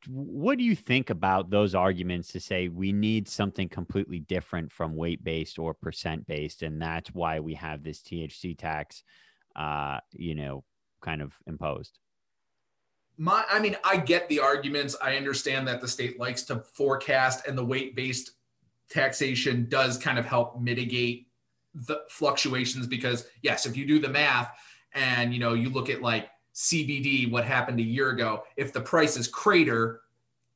what 0.08 0.58
do 0.58 0.64
you 0.64 0.76
think 0.76 1.10
about 1.10 1.50
those 1.50 1.76
arguments 1.76 2.30
to 2.30 2.40
say 2.40 2.68
we 2.68 2.92
need 2.92 3.28
something 3.28 3.70
completely 3.70 4.20
different 4.20 4.72
from 4.72 4.96
weight 4.96 5.24
based 5.24 5.60
or 5.60 5.74
percent 5.74 6.26
based 6.28 6.64
and 6.64 6.82
that's 6.82 7.14
why 7.14 7.40
we 7.40 7.54
have 7.54 7.84
this 7.84 8.02
thc 8.02 8.58
tax 8.58 9.04
uh 9.56 10.00
you 10.14 10.36
know 10.36 10.64
kind 11.02 11.22
of 11.22 11.34
imposed? 11.48 12.00
My 13.18 13.44
i 13.50 13.60
mean 13.60 13.76
i 13.84 13.98
get 13.98 14.30
the 14.30 14.40
arguments. 14.40 14.96
I 15.02 15.18
understand 15.18 15.68
that 15.68 15.82
the 15.82 15.88
state 15.88 16.20
likes 16.20 16.44
to 16.44 16.64
forecast 16.74 17.48
and 17.48 17.58
the 17.58 17.66
weight 17.66 17.96
based 17.96 18.32
taxation 18.90 19.68
does 19.70 19.98
kind 19.98 20.18
of 20.18 20.26
help 20.26 20.60
mitigate 20.60 21.28
the 21.74 22.02
fluctuations 22.10 22.88
because 22.88 23.26
yes 23.42 23.66
if 23.66 23.78
you 23.78 23.86
do 23.86 24.00
the 24.00 24.10
math 24.10 24.52
and 24.94 25.34
you 25.34 25.40
know 25.40 25.54
you 25.54 25.70
look 25.70 25.90
at 25.90 26.02
like 26.02 26.30
CBD, 26.56 27.32
what 27.32 27.46
happened 27.46 27.80
a 27.80 27.84
year 27.84 28.10
ago, 28.10 28.44
if 28.58 28.74
the 28.74 28.82
prices 28.82 29.28
crater, 29.28 30.02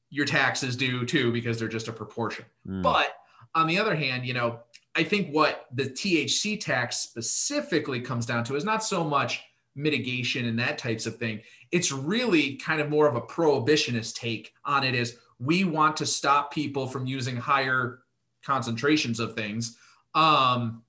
your 0.10 0.26
taxes 0.26 0.76
do 0.76 1.06
too 1.06 1.32
because 1.32 1.60
they're 1.60 1.68
just 1.68 1.88
a 1.88 1.94
proportion. 1.94 2.46
Mm. 2.68 2.82
But 2.82 3.16
on 3.54 3.68
the 3.68 3.78
other 3.78 3.96
hand, 3.96 4.26
you 4.26 4.34
know, 4.34 4.60
I 4.96 5.04
think 5.04 5.34
what 5.34 5.66
the 5.74 5.86
THC 5.86 6.60
tax 6.60 6.98
specifically 6.98 8.00
comes 8.00 8.26
down 8.26 8.44
to 8.46 8.56
is 8.56 8.64
not 8.64 8.84
so 8.84 9.04
much 9.04 9.44
mitigation 9.76 10.46
and 10.46 10.58
that 10.60 10.78
types 10.78 11.06
of 11.06 11.18
thing. 11.18 11.42
It's 11.72 11.92
really 11.92 12.56
kind 12.56 12.80
of 12.80 12.90
more 12.90 13.08
of 13.08 13.16
a 13.16 13.22
prohibitionist 13.22 14.16
take 14.16 14.54
on 14.64 14.84
it 14.84 14.96
is 14.96 15.18
we 15.40 15.66
want 15.66 15.98
to 15.98 16.06
stop 16.06 16.54
people 16.54 16.88
from 16.88 17.06
using 17.06 17.36
higher 17.36 18.00
concentrations 18.44 19.20
of 19.20 19.36
things. 19.36 19.78
Um, 20.14 20.84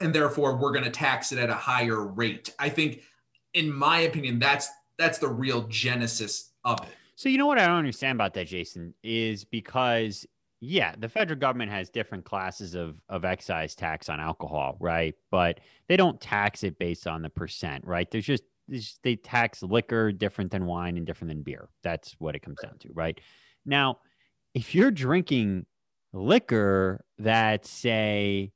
and 0.00 0.14
therefore 0.14 0.56
we're 0.56 0.72
going 0.72 0.84
to 0.84 0.90
tax 0.90 1.30
it 1.32 1.38
at 1.38 1.50
a 1.50 1.54
higher 1.54 2.02
rate. 2.06 2.54
I 2.58 2.70
think 2.70 3.02
in 3.54 3.72
my 3.72 4.00
opinion, 4.00 4.38
that's 4.38 4.68
that's 4.98 5.18
the 5.18 5.28
real 5.28 5.62
genesis 5.68 6.52
of 6.64 6.78
it. 6.82 6.88
So 7.16 7.28
you 7.28 7.38
know 7.38 7.46
what 7.46 7.58
I 7.58 7.66
don't 7.66 7.76
understand 7.76 8.16
about 8.16 8.34
that, 8.34 8.46
Jason, 8.46 8.94
is 9.02 9.44
because 9.44 10.26
yeah, 10.60 10.94
the 10.96 11.08
federal 11.08 11.38
government 11.38 11.72
has 11.72 11.90
different 11.90 12.24
classes 12.24 12.74
of 12.74 12.96
of 13.08 13.24
excise 13.24 13.74
tax 13.74 14.08
on 14.08 14.20
alcohol, 14.20 14.76
right? 14.80 15.14
But 15.30 15.60
they 15.88 15.96
don't 15.96 16.20
tax 16.20 16.62
it 16.62 16.78
based 16.78 17.06
on 17.06 17.22
the 17.22 17.30
percent, 17.30 17.84
right? 17.86 18.10
There's 18.10 18.26
just, 18.26 18.44
they 19.02 19.16
tax 19.16 19.62
liquor 19.62 20.12
different 20.12 20.52
than 20.52 20.66
wine 20.66 20.96
and 20.96 21.04
different 21.04 21.30
than 21.30 21.42
beer. 21.42 21.68
That's 21.82 22.14
what 22.18 22.36
it 22.36 22.40
comes 22.40 22.58
down 22.62 22.78
to, 22.78 22.90
right? 22.94 23.20
Now, 23.66 23.98
if 24.54 24.74
you're 24.74 24.90
drinking 24.90 25.66
liquor 26.12 27.04
that's 27.18 27.68
say 27.70 28.52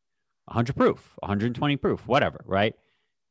100 0.47 0.77
proof, 0.77 1.13
120 1.21 1.77
proof, 1.77 2.07
whatever, 2.07 2.45
right? 2.47 2.75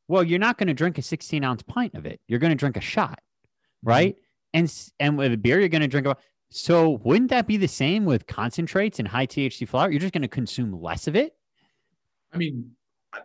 Well, 0.07 0.23
you're 0.23 0.39
not 0.39 0.57
going 0.57 0.67
to 0.67 0.73
drink 0.73 0.97
a 0.97 1.01
16 1.01 1.43
ounce 1.43 1.63
pint 1.63 1.95
of 1.95 2.05
it. 2.05 2.19
You're 2.27 2.39
going 2.39 2.51
to 2.51 2.55
drink 2.55 2.77
a 2.77 2.81
shot, 2.81 3.19
mm-hmm. 3.19 3.89
right? 3.89 4.15
Mm-hmm. 4.15 4.21
And 4.53 4.83
and 4.99 5.17
with 5.17 5.33
a 5.33 5.37
beer, 5.37 5.59
you're 5.59 5.69
going 5.69 5.81
to 5.81 5.87
drink 5.87 6.07
a. 6.07 6.15
So 6.49 7.01
wouldn't 7.03 7.31
that 7.31 7.47
be 7.47 7.57
the 7.57 7.67
same 7.67 8.05
with 8.05 8.27
concentrates 8.27 8.99
and 8.99 9.07
high 9.07 9.27
THC 9.27 9.67
flower? 9.67 9.91
You're 9.91 9.99
just 9.99 10.13
going 10.13 10.21
to 10.21 10.27
consume 10.27 10.79
less 10.81 11.07
of 11.07 11.15
it. 11.15 11.35
I 12.33 12.37
mean, 12.37 12.71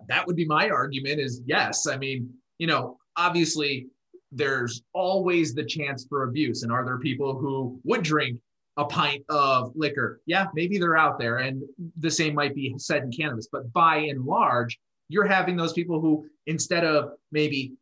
that 0.09 0.27
would 0.27 0.37
be 0.37 0.47
my 0.47 0.71
argument. 0.71 1.21
Is 1.21 1.43
yes. 1.47 1.87
I 1.87 1.97
mean, 1.97 2.33
you 2.59 2.67
know, 2.67 2.99
obviously, 3.17 3.87
there's 4.33 4.83
always 4.93 5.55
the 5.55 5.65
chance 5.65 6.07
for 6.09 6.25
abuse. 6.25 6.63
And 6.63 6.73
are 6.73 6.85
there 6.85 6.99
people 6.99 7.39
who 7.39 7.81
would 7.85 8.03
drink 8.03 8.41
a 8.77 8.85
pint 8.85 9.25
of 9.29 9.73
liquor? 9.77 10.21
Yeah, 10.27 10.47
maybe 10.55 10.79
they're 10.79 10.97
out 10.97 11.19
there, 11.19 11.39
and 11.39 11.63
the 11.99 12.11
same 12.11 12.35
might 12.35 12.55
be 12.55 12.75
said 12.79 13.03
in 13.03 13.13
cannabis. 13.13 13.49
But 13.53 13.73
by 13.73 13.99
and 13.99 14.25
large, 14.25 14.79
you're 15.11 15.27
having 15.27 15.57
those 15.57 15.75
people 15.75 16.01
who 16.01 16.27
instead 16.47 16.85
of 16.85 17.11
maybe 17.33 17.75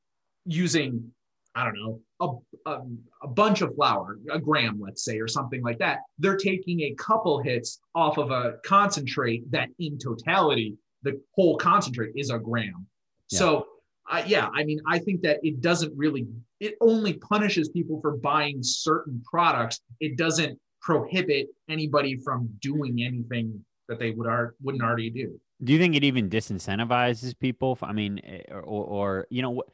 using 0.44 1.12
i 1.54 1.64
don't 1.64 1.76
know 1.76 2.00
a, 2.20 2.70
a, 2.70 2.80
a, 3.22 3.28
bunch 3.28 3.60
of 3.60 3.72
flower 3.76 4.18
a 4.32 4.38
gram 4.40 4.80
let's 4.82 5.04
say 5.04 5.20
or 5.20 5.28
something 5.28 5.62
like 5.62 5.78
that 5.78 6.00
they're 6.18 6.36
taking 6.36 6.80
a 6.80 6.94
couple 6.94 7.40
hits 7.40 7.80
off 7.94 8.18
of 8.18 8.30
a 8.30 8.54
concentrate 8.64 9.48
that 9.52 9.68
in 9.78 9.98
totality 9.98 10.76
the 11.02 11.20
whole 11.32 11.56
concentrate 11.56 12.12
is 12.16 12.30
a 12.30 12.38
gram 12.38 12.86
yeah. 13.30 13.38
so 13.38 13.66
uh, 14.10 14.22
yeah 14.26 14.48
i 14.54 14.64
mean 14.64 14.80
i 14.86 14.98
think 14.98 15.20
that 15.20 15.38
it 15.42 15.60
doesn't 15.60 15.92
really 15.96 16.26
it 16.60 16.74
only 16.80 17.12
punishes 17.14 17.68
people 17.68 18.00
for 18.00 18.16
buying 18.16 18.58
certain 18.62 19.22
products 19.30 19.80
it 20.00 20.16
doesn't 20.16 20.58
prohibit 20.80 21.48
anybody 21.68 22.16
from 22.16 22.48
doing 22.60 23.02
anything 23.02 23.62
that 23.88 23.98
they 23.98 24.10
would 24.10 24.28
are 24.28 24.54
wouldn't 24.62 24.82
already 24.82 25.10
do 25.10 25.40
do 25.62 25.72
you 25.72 25.78
think 25.78 25.96
it 25.96 26.04
even 26.04 26.30
disincentivizes 26.30 27.38
people? 27.38 27.78
I 27.82 27.92
mean, 27.92 28.20
eh, 28.24 28.42
or, 28.52 28.62
or 28.62 29.26
you 29.30 29.42
know, 29.42 29.50
what 29.50 29.68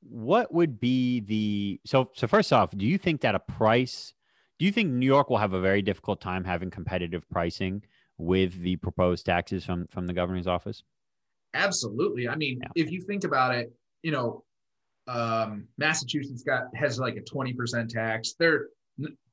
what 0.00 0.52
would 0.52 0.78
be 0.78 1.20
the 1.20 1.80
so 1.84 2.10
so 2.14 2.26
first 2.26 2.52
off, 2.52 2.70
do 2.76 2.86
you 2.86 2.98
think 2.98 3.22
that 3.22 3.34
a 3.34 3.40
price? 3.40 4.14
Do 4.58 4.64
you 4.64 4.72
think 4.72 4.90
New 4.90 5.06
York 5.06 5.30
will 5.30 5.38
have 5.38 5.52
a 5.52 5.60
very 5.60 5.82
difficult 5.82 6.20
time 6.20 6.44
having 6.44 6.70
competitive 6.70 7.28
pricing 7.30 7.82
with 8.16 8.60
the 8.60 8.76
proposed 8.76 9.26
taxes 9.26 9.64
from 9.64 9.86
from 9.88 10.06
the 10.06 10.12
governor's 10.12 10.46
office? 10.46 10.84
Absolutely. 11.54 12.28
I 12.28 12.36
mean, 12.36 12.60
yeah. 12.62 12.68
if 12.76 12.90
you 12.90 13.00
think 13.00 13.24
about 13.24 13.54
it, 13.54 13.72
you 14.02 14.12
know, 14.12 14.44
um, 15.08 15.66
Massachusetts 15.78 16.42
got 16.42 16.64
has 16.74 16.98
like 16.98 17.16
a 17.16 17.20
20% 17.20 17.88
tax. 17.88 18.34
They're 18.38 18.66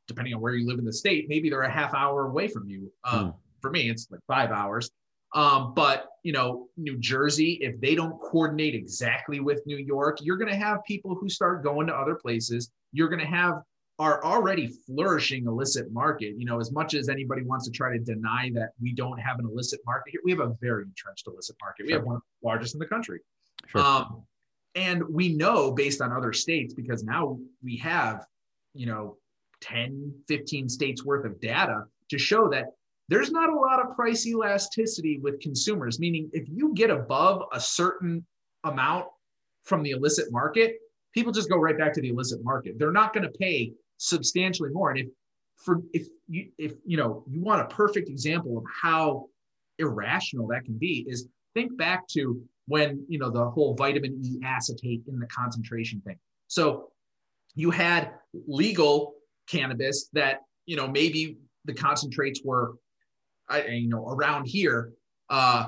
depending 0.08 0.34
on 0.34 0.42
where 0.42 0.56
you 0.56 0.68
live 0.68 0.80
in 0.80 0.86
the 0.86 0.94
state, 0.94 1.28
maybe 1.30 1.50
they're 1.50 1.62
a 1.62 1.72
half 1.72 1.94
hour 1.94 2.26
away 2.26 2.48
from 2.48 2.68
you. 2.68 2.92
Um, 3.04 3.26
mm. 3.26 3.36
For 3.62 3.72
me, 3.72 3.90
it's 3.90 4.08
like 4.10 4.22
five 4.28 4.52
hours. 4.52 4.90
Um, 5.34 5.74
but 5.74 6.08
you 6.24 6.34
know, 6.34 6.68
New 6.78 6.98
Jersey, 6.98 7.58
if 7.62 7.80
they 7.80 7.96
don't 7.96 8.20
coordinate 8.20 8.76
exactly 8.76 9.40
with 9.40 9.62
New 9.66 9.78
York, 9.78 10.20
you're 10.22 10.38
going 10.38 10.52
to 10.52 10.58
have 10.58 10.84
people 10.86 11.16
who 11.16 11.30
start 11.30 11.64
going 11.64 11.88
to 11.88 11.94
other 11.94 12.16
places. 12.16 12.70
You're 12.92 13.08
going 13.08 13.22
to 13.22 13.26
have 13.26 13.62
our 14.00 14.24
already 14.24 14.68
flourishing 14.86 15.46
illicit 15.46 15.92
market. 15.92 16.34
You 16.38 16.46
know, 16.46 16.60
as 16.60 16.72
much 16.72 16.94
as 16.94 17.08
anybody 17.08 17.44
wants 17.44 17.66
to 17.66 17.72
try 17.72 17.96
to 17.96 18.00
deny 18.00 18.52
that 18.56 18.72
we 18.82 18.94
don't 18.94 19.20
have 19.20 19.40
an 19.40 19.46
illicit 19.46 19.80
market 19.86 20.12
here, 20.12 20.22
we 20.24 20.32
have 20.32 20.42
a 20.42 20.56
very 20.60 20.84
entrenched 20.84 21.28
illicit 21.28 21.56
market. 21.62 21.84
Sure. 21.84 21.88
We 21.88 21.94
have 21.94 22.04
one 22.04 22.16
of 22.18 22.22
the 22.42 22.48
largest 22.48 22.76
in 22.76 22.80
the 22.80 22.88
country. 22.88 23.20
Sure. 23.68 23.82
Um, 23.82 24.24
and 24.76 25.04
we 25.10 25.36
know 25.36 25.72
based 25.72 26.02
on 26.02 26.12
other 26.12 26.34
states, 26.34 26.74
because 26.74 27.04
now 27.04 27.38
we 27.64 27.78
have, 27.78 28.26
you 28.74 28.86
know, 28.86 29.18
10, 29.62 30.14
15 30.28 30.70
states 30.70 31.06
worth 31.06 31.26
of 31.26 31.40
data 31.40 31.84
to 32.10 32.18
show 32.18 32.50
that 32.50 32.66
there's 33.12 33.30
not 33.30 33.50
a 33.50 33.56
lot 33.56 33.82
of 33.82 33.94
price 33.94 34.26
elasticity 34.26 35.20
with 35.22 35.42
consumers, 35.42 36.00
meaning 36.00 36.30
if 36.32 36.48
you 36.48 36.74
get 36.74 36.90
above 36.90 37.44
a 37.52 37.60
certain 37.60 38.26
amount 38.64 39.06
from 39.64 39.84
the 39.84 39.92
illicit 39.92 40.32
market, 40.32 40.78
people 41.14 41.34
just 41.34 41.50
go 41.50 41.58
right 41.58 41.78
back 41.78 41.92
to 41.94 42.02
the 42.02 42.08
illicit 42.08 42.40
market. 42.42 42.80
They're 42.80 42.94
not 42.94 43.14
going 43.14 43.24
to 43.24 43.38
pay 43.38 43.74
substantially 43.98 44.70
more. 44.72 44.92
And 44.92 45.00
if 45.00 45.08
for 45.58 45.82
if 45.94 46.08
you 46.30 46.52
if 46.58 46.74
you 46.86 46.96
know 46.96 47.26
you 47.30 47.42
want 47.42 47.62
a 47.62 47.66
perfect 47.66 48.08
example 48.08 48.58
of 48.58 48.64
how 48.82 49.28
irrational 49.78 50.48
that 50.48 50.64
can 50.64 50.78
be 50.78 51.06
is 51.08 51.28
think 51.54 51.78
back 51.78 52.08
to 52.14 52.42
when 52.68 53.06
you 53.10 53.20
know 53.20 53.30
the 53.30 53.44
whole 53.44 53.76
vitamin 53.76 54.22
E 54.24 54.40
acetate 54.46 55.02
in 55.10 55.20
the 55.20 55.28
concentration 55.28 56.02
thing. 56.06 56.18
So 56.48 56.92
you 57.56 57.72
had 57.72 58.12
legal 58.48 59.16
cannabis 59.48 60.10
that 60.14 60.44
you 60.66 60.78
know 60.78 60.88
maybe 60.88 61.38
the 61.66 61.74
concentrates 61.74 62.42
were 62.44 62.76
I, 63.52 63.66
you 63.68 63.90
know 63.90 64.08
around 64.08 64.46
here 64.46 64.94
uh, 65.30 65.68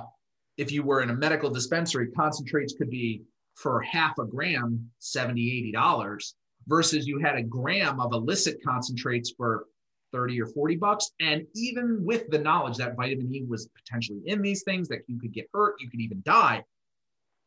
if 0.58 0.72
you 0.72 0.84
were 0.84 1.02
in 1.02 1.10
a 1.10 1.15
medical 1.15 1.50
dispensary 1.50 2.08
concentrates 2.12 2.74
could 2.74 2.89
be 2.89 3.24
for 3.56 3.82
half 3.82 4.17
a 4.19 4.26
gram 4.26 4.89
70 5.00 5.58
80 5.60 5.72
dollars 5.72 6.36
versus 6.67 7.06
you 7.08 7.19
had 7.19 7.36
a 7.36 7.43
gram 7.43 8.00
of 8.00 8.13
illicit 8.13 8.58
concentrates 8.65 9.34
for 9.36 9.65
30 10.13 10.41
or 10.41 10.48
40 10.48 10.76
bucks. 10.76 11.12
And 11.19 11.46
even 11.56 12.06
with 12.06 12.30
the 12.30 12.38
knowledge 12.38 12.78
that 12.78 12.96
vitamin 12.96 13.34
e 13.34 13.43
was 13.43 13.67
potentially 13.76 14.22
in 14.26 14.41
these 14.41 14.63
things 14.63 14.88
that 14.88 15.00
you 15.08 15.19
could 15.19 15.34
get 15.34 15.50
hurt 15.54 15.76
you 15.80 15.89
could 15.89 16.00
even 16.00 16.22
die 16.26 16.63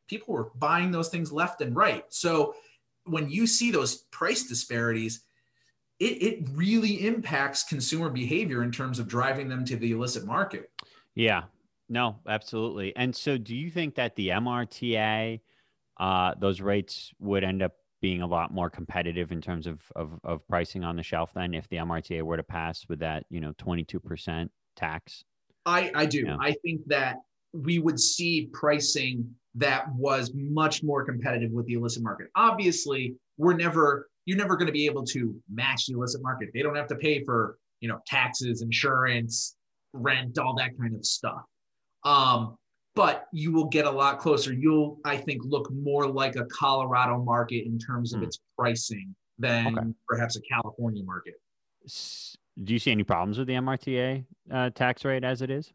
people 0.09 0.35
were 0.35 0.51
buying 0.57 0.91
those 0.91 1.09
things 1.09 1.33
left 1.33 1.61
and 1.61 1.75
right. 1.75 2.05
So 2.09 2.55
when 3.05 3.29
you 3.29 3.47
see 3.47 3.71
those 3.71 4.05
price 4.11 4.45
disparities 4.45 5.23
it, 5.99 6.23
it 6.23 6.49
really 6.53 7.07
impacts 7.07 7.63
consumer 7.63 8.11
behavior 8.11 8.63
in 8.63 8.71
terms 8.71 8.99
of 8.99 9.09
driving 9.09 9.49
them 9.49 9.65
to 9.65 9.77
the 9.77 9.93
illicit 9.93 10.27
market. 10.27 10.71
Yeah, 11.15 11.45
no, 11.89 12.17
absolutely. 12.29 12.95
And 12.97 13.15
so, 13.15 13.39
do 13.39 13.57
you 13.57 13.71
think 13.71 13.95
that 13.95 14.17
the 14.17 14.29
MRTA, 14.29 15.41
uh, 15.99 16.35
those 16.39 16.61
rates 16.61 17.13
would 17.19 17.45
end 17.45 17.63
up 17.63 17.73
being 18.03 18.23
a 18.23 18.27
lot 18.27 18.53
more 18.53 18.69
competitive 18.69 19.33
in 19.33 19.41
terms 19.41 19.67
of, 19.67 19.81
of, 19.97 20.21
of 20.23 20.47
pricing 20.49 20.85
on 20.85 20.97
the 20.97 21.03
shelf 21.03 21.33
then 21.35 21.55
if 21.55 21.69
the 21.69 21.77
MRTA 21.77 22.23
were 22.23 22.37
to 22.37 22.43
pass 22.43 22.87
with 22.89 22.99
that, 22.99 23.25
you 23.31 23.41
know, 23.41 23.53
22% 23.55 24.49
tax? 24.77 25.25
I, 25.65 25.91
I 25.95 26.07
do. 26.07 26.25
Yeah. 26.27 26.37
I 26.41 26.55
think 26.63 26.83
that 26.87 27.17
we 27.53 27.79
would 27.79 27.99
see 27.99 28.51
pricing 28.53 29.35
that 29.55 29.93
was 29.95 30.33
much 30.35 30.83
more 30.83 31.05
competitive 31.05 31.51
with 31.53 31.67
the 31.67 31.75
illicit 31.75 32.03
market. 32.03 32.29
Obviously, 32.37 33.17
we're 33.39 33.55
never 33.55 34.09
you're 34.27 34.37
never 34.37 34.57
going 34.57 34.67
to 34.67 34.73
be 34.73 34.87
able 34.87 35.05
to 35.05 35.35
match 35.49 35.87
the 35.87 35.95
illicit 35.95 36.21
market. 36.23 36.51
They 36.53 36.61
don't 36.61 36.75
have 36.75 36.89
to 36.89 36.97
pay 36.97 37.25
for, 37.25 37.59
you 37.81 37.89
know, 37.89 38.01
taxes, 38.07 38.61
insurance, 38.61 39.57
rent, 39.93 40.37
all 40.39 40.55
that 40.57 40.77
kind 40.79 40.95
of 40.95 41.07
stuff. 41.07 41.43
Um, 42.05 42.59
but 42.97 43.27
you 43.33 43.53
will 43.53 43.67
get 43.67 43.87
a 43.87 43.91
lot 43.91 44.19
closer. 44.19 44.53
You'll, 44.53 44.99
I 45.05 45.17
think, 45.17 45.43
look 45.45 45.71
more 45.71 46.09
like 46.09 46.35
a 46.35 46.45
Colorado 46.47 47.23
market 47.23 47.67
in 47.67 47.79
terms 47.79 48.13
of 48.15 48.21
mm. 48.21 48.25
its 48.25 48.41
pricing 48.59 49.15
than 49.39 49.79
okay. 49.79 49.89
perhaps 50.09 50.37
a 50.37 50.41
California 50.41 51.05
market. 51.05 51.35
Do 52.65 52.73
you 52.73 52.79
see 52.79 52.91
any 52.91 53.05
problems 53.05 53.39
with 53.39 53.47
the 53.47 53.55
MRTA 53.55 54.25
uh, 54.51 54.71
tax 54.71 55.05
rate 55.05 55.25
as 55.25 55.43
it 55.43 55.51
is? 55.51 55.73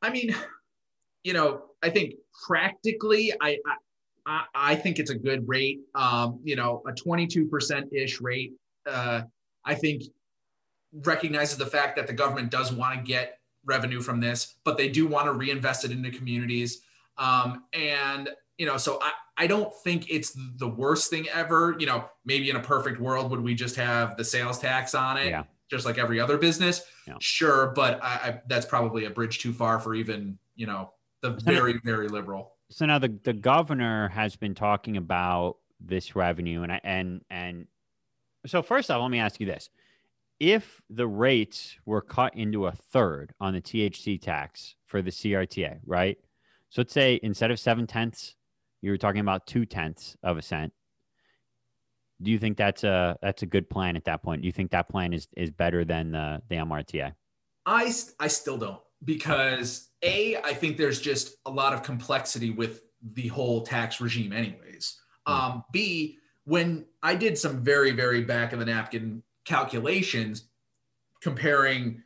I 0.00 0.10
mean, 0.10 0.34
you 1.22 1.34
know, 1.34 1.64
I 1.82 1.90
think 1.90 2.14
practically, 2.46 3.32
I, 3.42 3.58
I 3.66 3.76
I, 4.28 4.44
I 4.54 4.74
think 4.76 4.98
it's 4.98 5.10
a 5.10 5.18
good 5.18 5.48
rate. 5.48 5.80
Um, 5.94 6.38
you 6.44 6.54
know, 6.54 6.82
a 6.86 6.92
22% 6.92 7.92
ish 7.92 8.20
rate. 8.20 8.52
Uh, 8.86 9.22
I 9.64 9.74
think 9.74 10.02
recognizes 10.92 11.56
the 11.56 11.66
fact 11.66 11.96
that 11.96 12.06
the 12.06 12.12
government 12.12 12.50
does 12.50 12.72
want 12.72 12.98
to 12.98 13.02
get 13.02 13.38
revenue 13.64 14.00
from 14.00 14.20
this, 14.20 14.56
but 14.64 14.76
they 14.76 14.88
do 14.88 15.06
want 15.06 15.26
to 15.26 15.32
reinvest 15.32 15.84
it 15.84 15.90
into 15.90 16.10
communities. 16.10 16.82
Um, 17.16 17.64
and 17.72 18.28
you 18.58 18.66
know, 18.66 18.76
so 18.76 18.98
I, 19.02 19.12
I 19.36 19.46
don't 19.46 19.72
think 19.82 20.10
it's 20.10 20.36
the 20.56 20.68
worst 20.68 21.10
thing 21.10 21.26
ever. 21.32 21.74
You 21.78 21.86
know, 21.86 22.04
maybe 22.24 22.50
in 22.50 22.56
a 22.56 22.60
perfect 22.60 23.00
world, 23.00 23.30
would 23.30 23.40
we 23.40 23.54
just 23.54 23.76
have 23.76 24.16
the 24.16 24.24
sales 24.24 24.58
tax 24.58 24.94
on 24.94 25.16
it, 25.16 25.30
yeah. 25.30 25.44
just 25.70 25.86
like 25.86 25.96
every 25.96 26.20
other 26.20 26.38
business? 26.38 26.82
Yeah. 27.06 27.14
Sure, 27.20 27.68
but 27.74 28.02
I, 28.02 28.08
I, 28.08 28.40
that's 28.48 28.66
probably 28.66 29.04
a 29.06 29.10
bridge 29.10 29.38
too 29.38 29.52
far 29.52 29.78
for 29.78 29.94
even 29.94 30.38
you 30.54 30.66
know 30.66 30.92
the 31.22 31.30
very 31.44 31.80
very 31.84 32.08
liberal. 32.08 32.57
So 32.70 32.86
now 32.86 32.98
the, 32.98 33.18
the 33.22 33.32
governor 33.32 34.08
has 34.08 34.36
been 34.36 34.54
talking 34.54 34.96
about 34.96 35.56
this 35.80 36.14
revenue 36.14 36.62
and 36.62 36.72
I, 36.72 36.80
and 36.84 37.22
and 37.30 37.66
so 38.46 38.62
first 38.62 38.90
off, 38.90 39.00
let 39.00 39.10
me 39.10 39.18
ask 39.18 39.40
you 39.40 39.46
this. 39.46 39.70
If 40.38 40.80
the 40.88 41.06
rates 41.06 41.76
were 41.84 42.00
cut 42.00 42.36
into 42.36 42.66
a 42.66 42.72
third 42.72 43.32
on 43.40 43.54
the 43.54 43.60
THC 43.60 44.20
tax 44.20 44.76
for 44.86 45.02
the 45.02 45.10
CRTA, 45.10 45.80
right? 45.84 46.16
So 46.70 46.82
let's 46.82 46.92
say 46.92 47.18
instead 47.22 47.50
of 47.50 47.58
seven 47.58 47.86
tenths, 47.86 48.36
you 48.80 48.90
were 48.90 48.98
talking 48.98 49.20
about 49.20 49.46
two 49.46 49.66
tenths 49.66 50.16
of 50.22 50.38
a 50.38 50.42
cent. 50.42 50.72
Do 52.22 52.30
you 52.30 52.38
think 52.38 52.56
that's 52.56 52.84
a 52.84 53.16
that's 53.22 53.42
a 53.42 53.46
good 53.46 53.70
plan 53.70 53.96
at 53.96 54.04
that 54.04 54.22
point? 54.22 54.42
Do 54.42 54.46
you 54.46 54.52
think 54.52 54.70
that 54.72 54.88
plan 54.88 55.12
is 55.12 55.28
is 55.36 55.50
better 55.50 55.84
than 55.84 56.12
the 56.12 56.42
the 56.48 56.56
MRTA? 56.56 57.12
I 57.66 57.92
I 58.20 58.28
still 58.28 58.58
don't 58.58 58.80
because 59.04 59.88
a 60.02 60.36
i 60.44 60.52
think 60.52 60.76
there's 60.76 61.00
just 61.00 61.36
a 61.46 61.50
lot 61.50 61.72
of 61.72 61.82
complexity 61.82 62.50
with 62.50 62.84
the 63.12 63.28
whole 63.28 63.62
tax 63.62 64.00
regime 64.00 64.32
anyways. 64.32 64.98
Hmm. 65.26 65.32
um, 65.32 65.64
b 65.72 66.18
when 66.44 66.84
i 67.02 67.14
did 67.14 67.36
some 67.38 67.62
very 67.62 67.92
very 67.92 68.22
back 68.22 68.52
of 68.52 68.58
the 68.58 68.64
napkin 68.64 69.22
calculations 69.44 70.44
comparing 71.20 72.02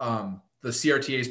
um, 0.00 0.40
the 0.62 0.70
crta's 0.70 1.28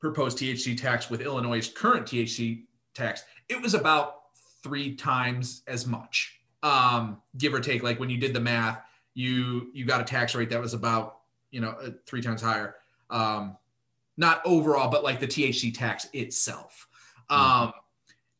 proposed 0.00 0.38
thc 0.38 0.76
tax 0.80 1.10
with 1.10 1.20
illinois' 1.20 1.72
current 1.72 2.06
thc 2.06 2.64
tax 2.94 3.22
it 3.48 3.60
was 3.60 3.74
about 3.74 4.20
three 4.62 4.94
times 4.94 5.62
as 5.66 5.86
much. 5.86 6.38
Um, 6.62 7.22
give 7.38 7.54
or 7.54 7.60
take 7.60 7.82
like 7.82 7.98
when 7.98 8.10
you 8.10 8.18
did 8.18 8.34
the 8.34 8.40
math 8.40 8.82
you 9.14 9.70
you 9.72 9.86
got 9.86 10.02
a 10.02 10.04
tax 10.04 10.34
rate 10.34 10.50
that 10.50 10.60
was 10.60 10.74
about 10.74 11.20
you 11.50 11.60
know 11.60 11.70
uh, 11.70 11.90
three 12.06 12.20
times 12.20 12.42
higher. 12.42 12.76
Um, 13.08 13.56
not 14.20 14.42
overall, 14.44 14.90
but 14.90 15.02
like 15.02 15.18
the 15.18 15.26
THC 15.26 15.76
tax 15.76 16.06
itself. 16.12 16.86
Mm-hmm. 17.30 17.62
Um, 17.64 17.72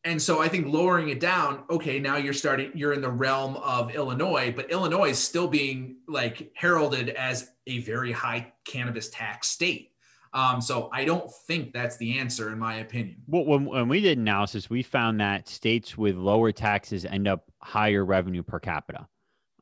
and 0.03 0.21
so 0.21 0.41
I 0.41 0.47
think 0.47 0.67
lowering 0.67 1.09
it 1.09 1.19
down, 1.19 1.63
okay, 1.69 1.99
now 1.99 2.17
you're 2.17 2.33
starting, 2.33 2.71
you're 2.73 2.93
in 2.93 3.01
the 3.01 3.09
realm 3.09 3.57
of 3.57 3.93
Illinois, 3.93 4.53
but 4.55 4.71
Illinois 4.71 5.09
is 5.09 5.19
still 5.19 5.47
being 5.47 5.97
like 6.07 6.51
heralded 6.55 7.09
as 7.09 7.51
a 7.67 7.79
very 7.79 8.11
high 8.11 8.53
cannabis 8.65 9.09
tax 9.09 9.47
state. 9.47 9.91
Um, 10.33 10.61
so 10.61 10.89
I 10.93 11.03
don't 11.03 11.29
think 11.45 11.73
that's 11.73 11.97
the 11.97 12.17
answer, 12.17 12.51
in 12.51 12.57
my 12.57 12.75
opinion. 12.75 13.17
Well, 13.27 13.43
when, 13.43 13.65
when 13.65 13.89
we 13.89 13.99
did 13.99 14.17
analysis, 14.17 14.69
we 14.69 14.81
found 14.81 15.19
that 15.19 15.49
states 15.49 15.97
with 15.97 16.15
lower 16.15 16.51
taxes 16.51 17.05
end 17.05 17.27
up 17.27 17.51
higher 17.59 18.05
revenue 18.05 18.41
per 18.41 18.59
capita. 18.59 19.07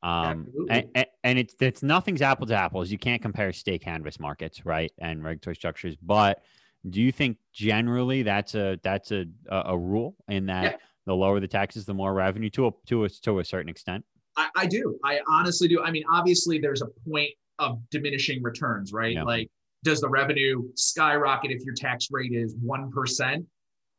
Um, 0.01 0.47
and, 0.69 1.05
and, 1.23 1.39
it's 1.39 1.55
it's 1.59 1.83
nothing's 1.83 2.21
apple 2.21 2.47
to 2.47 2.55
apples. 2.55 2.89
You 2.89 2.97
can't 2.97 3.21
compare 3.21 3.51
state 3.51 3.81
cannabis 3.81 4.19
markets, 4.19 4.65
right, 4.65 4.91
and 4.97 5.23
regulatory 5.23 5.55
structures. 5.55 5.95
But 6.01 6.41
do 6.89 7.01
you 7.01 7.11
think 7.11 7.37
generally 7.53 8.23
that's 8.23 8.55
a 8.55 8.79
that's 8.81 9.11
a 9.11 9.25
a, 9.49 9.63
a 9.67 9.77
rule 9.77 10.15
in 10.29 10.45
that 10.45 10.63
yeah. 10.63 10.77
the 11.05 11.15
lower 11.15 11.39
the 11.41 11.49
taxes, 11.49 11.85
the 11.85 11.93
more 11.93 12.13
revenue 12.13 12.49
to 12.51 12.67
a 12.67 12.71
to 12.87 13.03
a 13.05 13.09
to 13.09 13.39
a 13.39 13.45
certain 13.45 13.69
extent? 13.69 14.05
I, 14.37 14.47
I 14.55 14.65
do. 14.67 14.97
I 15.03 15.19
honestly 15.27 15.67
do. 15.67 15.83
I 15.83 15.91
mean, 15.91 16.03
obviously, 16.09 16.59
there's 16.59 16.81
a 16.81 16.87
point 17.09 17.31
of 17.57 17.79
diminishing 17.89 18.41
returns, 18.41 18.93
right? 18.93 19.15
Yeah. 19.15 19.23
Like, 19.23 19.49
does 19.83 19.99
the 19.99 20.09
revenue 20.09 20.63
skyrocket 20.75 21.51
if 21.51 21.61
your 21.65 21.75
tax 21.75 22.07
rate 22.09 22.31
is 22.33 22.55
one 22.61 22.89
percent? 22.89 23.45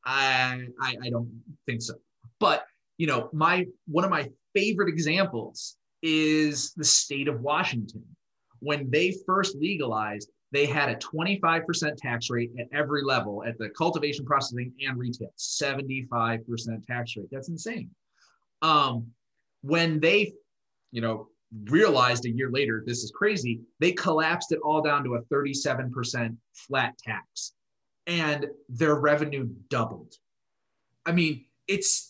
I, 0.06 0.66
I 0.80 0.96
I 1.02 1.10
don't 1.10 1.30
think 1.66 1.82
so. 1.82 1.94
But 2.38 2.64
you 2.96 3.06
know, 3.06 3.28
my 3.34 3.66
one 3.86 4.04
of 4.04 4.10
my 4.10 4.30
favorite 4.54 4.88
examples 4.88 5.76
is 6.02 6.72
the 6.74 6.84
state 6.84 7.28
of 7.28 7.40
Washington. 7.40 8.04
When 8.60 8.90
they 8.90 9.14
first 9.26 9.56
legalized, 9.56 10.30
they 10.52 10.66
had 10.66 10.88
a 10.88 10.96
25% 10.96 11.96
tax 11.96 12.30
rate 12.30 12.50
at 12.58 12.66
every 12.72 13.02
level 13.02 13.44
at 13.44 13.56
the 13.58 13.70
cultivation, 13.70 14.24
processing, 14.24 14.72
and 14.86 14.98
retail. 14.98 15.32
75% 15.38 16.86
tax 16.86 17.16
rate. 17.16 17.28
That's 17.30 17.48
insane. 17.48 17.90
Um, 18.62 19.06
when 19.62 20.00
they, 20.00 20.32
you 20.90 21.00
know, 21.00 21.28
realized 21.64 22.24
a 22.26 22.30
year 22.30 22.50
later 22.50 22.82
this 22.86 23.02
is 23.02 23.10
crazy, 23.10 23.60
they 23.78 23.92
collapsed 23.92 24.52
it 24.52 24.60
all 24.64 24.82
down 24.82 25.04
to 25.04 25.14
a 25.14 25.22
37% 25.22 26.36
flat 26.54 26.98
tax, 26.98 27.52
and 28.06 28.46
their 28.68 28.96
revenue 28.96 29.48
doubled. 29.68 30.14
I 31.06 31.12
mean, 31.12 31.44
it's 31.66 32.09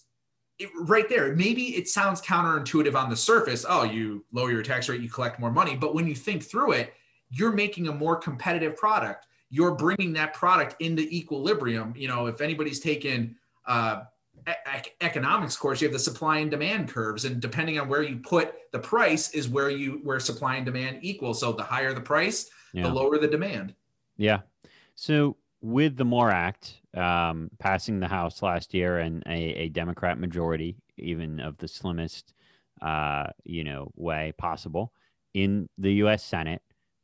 it, 0.60 0.70
right 0.82 1.08
there. 1.08 1.34
Maybe 1.34 1.76
it 1.76 1.88
sounds 1.88 2.20
counterintuitive 2.20 2.94
on 2.94 3.10
the 3.10 3.16
surface. 3.16 3.64
Oh, 3.68 3.82
you 3.82 4.24
lower 4.32 4.52
your 4.52 4.62
tax 4.62 4.88
rate, 4.88 5.00
you 5.00 5.08
collect 5.08 5.40
more 5.40 5.50
money. 5.50 5.74
But 5.74 5.94
when 5.94 6.06
you 6.06 6.14
think 6.14 6.44
through 6.44 6.72
it, 6.72 6.94
you're 7.30 7.52
making 7.52 7.88
a 7.88 7.92
more 7.92 8.16
competitive 8.16 8.76
product. 8.76 9.26
You're 9.48 9.74
bringing 9.74 10.12
that 10.12 10.34
product 10.34 10.80
into 10.80 11.02
equilibrium. 11.02 11.94
You 11.96 12.08
know, 12.08 12.26
if 12.26 12.40
anybody's 12.40 12.78
taken 12.80 13.36
uh, 13.66 14.02
e- 14.48 14.90
economics 15.00 15.56
course, 15.56 15.80
you 15.80 15.88
have 15.88 15.92
the 15.92 15.98
supply 15.98 16.38
and 16.38 16.50
demand 16.50 16.88
curves, 16.88 17.24
and 17.24 17.40
depending 17.40 17.78
on 17.80 17.88
where 17.88 18.02
you 18.02 18.18
put 18.18 18.54
the 18.72 18.78
price, 18.78 19.30
is 19.30 19.48
where 19.48 19.70
you 19.70 20.00
where 20.04 20.20
supply 20.20 20.56
and 20.56 20.66
demand 20.66 20.98
equal. 21.02 21.34
So 21.34 21.52
the 21.52 21.62
higher 21.62 21.92
the 21.94 22.00
price, 22.00 22.50
yeah. 22.72 22.82
the 22.84 22.90
lower 22.90 23.18
the 23.18 23.28
demand. 23.28 23.74
Yeah. 24.16 24.40
So 24.94 25.36
with 25.62 25.96
the 25.96 26.04
MORE 26.04 26.30
Act 26.30 26.79
um, 26.96 27.50
passing 27.58 28.00
the 28.00 28.08
House 28.08 28.42
last 28.42 28.74
year 28.74 28.98
and 28.98 29.22
a, 29.26 29.32
a 29.32 29.68
Democrat 29.68 30.18
majority, 30.18 30.76
even 30.96 31.40
of 31.40 31.56
the 31.58 31.68
slimmest, 31.68 32.32
uh, 32.82 33.26
you 33.44 33.64
know, 33.64 33.90
way 33.96 34.32
possible 34.38 34.92
in 35.34 35.68
the 35.78 35.92
U.S. 35.94 36.24
Senate, 36.24 36.62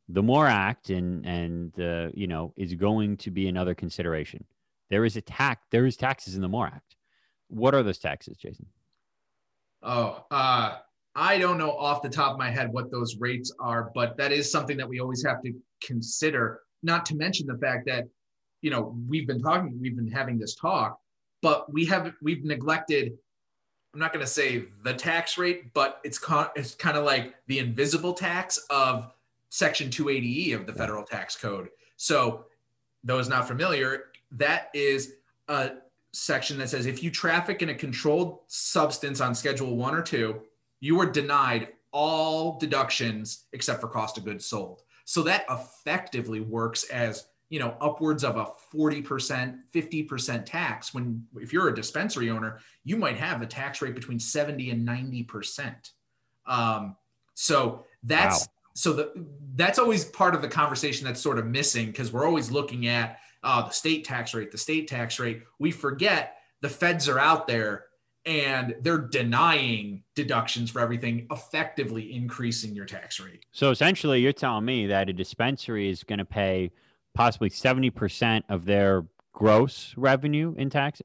the 0.09 0.23
MORE 0.23 0.47
Act 0.47 0.89
and 0.89 1.25
and 1.25 1.79
uh, 1.79 2.09
you 2.13 2.27
know 2.27 2.53
is 2.55 2.73
going 2.73 3.17
to 3.17 3.31
be 3.31 3.47
another 3.47 3.75
consideration. 3.75 4.45
There 4.89 5.05
is 5.05 5.17
a 5.17 5.21
tax. 5.21 5.65
There 5.71 5.85
is 5.85 5.97
taxes 5.97 6.35
in 6.35 6.41
the 6.41 6.47
MORE 6.47 6.67
Act. 6.67 6.95
What 7.49 7.75
are 7.75 7.83
those 7.83 7.99
taxes, 7.99 8.37
Jason? 8.37 8.65
Oh, 9.83 10.25
uh, 10.31 10.77
I 11.15 11.37
don't 11.37 11.57
know 11.57 11.71
off 11.71 12.01
the 12.01 12.09
top 12.09 12.33
of 12.33 12.37
my 12.37 12.49
head 12.49 12.71
what 12.71 12.91
those 12.91 13.17
rates 13.17 13.53
are, 13.59 13.91
but 13.93 14.17
that 14.17 14.31
is 14.31 14.51
something 14.51 14.77
that 14.77 14.87
we 14.87 14.99
always 14.99 15.25
have 15.25 15.41
to 15.43 15.53
consider. 15.83 16.61
Not 16.83 17.05
to 17.07 17.15
mention 17.15 17.47
the 17.47 17.57
fact 17.57 17.85
that 17.87 18.05
you 18.61 18.69
know 18.69 18.95
we've 19.07 19.27
been 19.27 19.41
talking, 19.41 19.77
we've 19.79 19.95
been 19.95 20.11
having 20.11 20.37
this 20.37 20.55
talk, 20.55 20.99
but 21.41 21.71
we 21.71 21.85
have 21.85 22.13
we've 22.21 22.43
neglected 22.43 23.17
I'm 23.93 24.01
not 24.01 24.13
going 24.13 24.23
to 24.23 24.31
say 24.31 24.65
the 24.83 24.93
tax 24.93 25.39
rate, 25.39 25.73
but 25.73 26.01
it's 26.03 26.19
con- 26.19 26.49
it's 26.55 26.75
kind 26.75 26.97
of 26.97 27.03
like 27.03 27.33
the 27.47 27.57
invisible 27.57 28.13
tax 28.13 28.59
of 28.69 29.11
Section 29.49 29.89
280E 29.89 30.53
of 30.53 30.67
the 30.67 30.73
federal 30.73 31.03
tax 31.03 31.35
code. 31.35 31.69
So, 31.95 32.45
those 33.03 33.27
not 33.27 33.47
familiar, 33.47 34.05
that 34.31 34.69
is 34.75 35.13
a 35.47 35.71
section 36.11 36.57
that 36.59 36.69
says 36.69 36.85
if 36.85 37.01
you 37.01 37.09
traffic 37.09 37.61
in 37.61 37.69
a 37.69 37.73
controlled 37.73 38.39
substance 38.47 39.21
on 39.21 39.33
Schedule 39.33 39.75
1 39.75 39.95
or 39.95 40.01
2, 40.01 40.41
you 40.79 40.99
are 40.99 41.09
denied 41.09 41.69
all 41.91 42.59
deductions 42.59 43.45
except 43.53 43.81
for 43.81 43.87
cost 43.87 44.17
of 44.17 44.25
goods 44.25 44.45
sold. 44.45 44.83
So 45.05 45.23
that 45.23 45.45
effectively 45.49 46.41
works 46.41 46.83
as 46.85 47.27
you 47.49 47.59
know 47.59 47.75
upwards 47.79 48.23
of 48.23 48.37
a 48.37 48.47
40% 48.73 49.57
50% 49.73 50.45
tax 50.45 50.93
when 50.93 51.25
if 51.35 51.53
you're 51.53 51.69
a 51.69 51.75
dispensary 51.75 52.29
owner 52.29 52.59
you 52.83 52.97
might 52.97 53.17
have 53.17 53.41
a 53.41 53.45
tax 53.45 53.81
rate 53.81 53.95
between 53.95 54.19
70 54.19 54.71
and 54.71 54.87
90% 54.87 55.73
um, 56.45 56.95
so 57.33 57.85
that's 58.03 58.47
wow 58.47 58.53
so 58.77 58.93
the, 58.93 59.25
that's 59.55 59.79
always 59.79 60.05
part 60.05 60.35
of 60.35 60.43
the 60.43 60.47
conversation 60.47 61.03
that's 61.03 61.19
sort 61.19 61.39
of 61.39 61.47
missing 61.47 61.87
because 61.87 62.13
we're 62.13 62.27
always 62.27 62.51
looking 62.51 62.85
at 62.87 63.17
uh, 63.41 63.63
the 63.63 63.71
state 63.71 64.05
tax 64.05 64.35
rate, 64.35 64.51
the 64.51 64.57
state 64.59 64.87
tax 64.87 65.19
rate. 65.19 65.41
We 65.57 65.71
forget 65.71 66.37
the 66.61 66.69
feds 66.69 67.09
are 67.09 67.17
out 67.17 67.47
there 67.47 67.85
and 68.27 68.75
they're 68.81 68.99
denying 68.99 70.03
deductions 70.13 70.69
for 70.69 70.79
everything, 70.79 71.25
effectively 71.31 72.13
increasing 72.13 72.75
your 72.75 72.85
tax 72.85 73.19
rate. 73.19 73.47
So 73.51 73.71
essentially, 73.71 74.21
you're 74.21 74.31
telling 74.31 74.65
me 74.65 74.85
that 74.85 75.09
a 75.09 75.13
dispensary 75.13 75.89
is 75.89 76.03
going 76.03 76.19
to 76.19 76.25
pay 76.25 76.71
possibly 77.17 77.49
70% 77.49 78.43
of 78.47 78.65
their 78.65 79.03
gross 79.33 79.93
revenue 79.97 80.53
in 80.55 80.69
tax. 80.69 81.01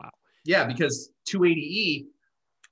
Wow. 0.00 0.10
Yeah, 0.44 0.64
because 0.64 1.10
280E, 1.28 2.06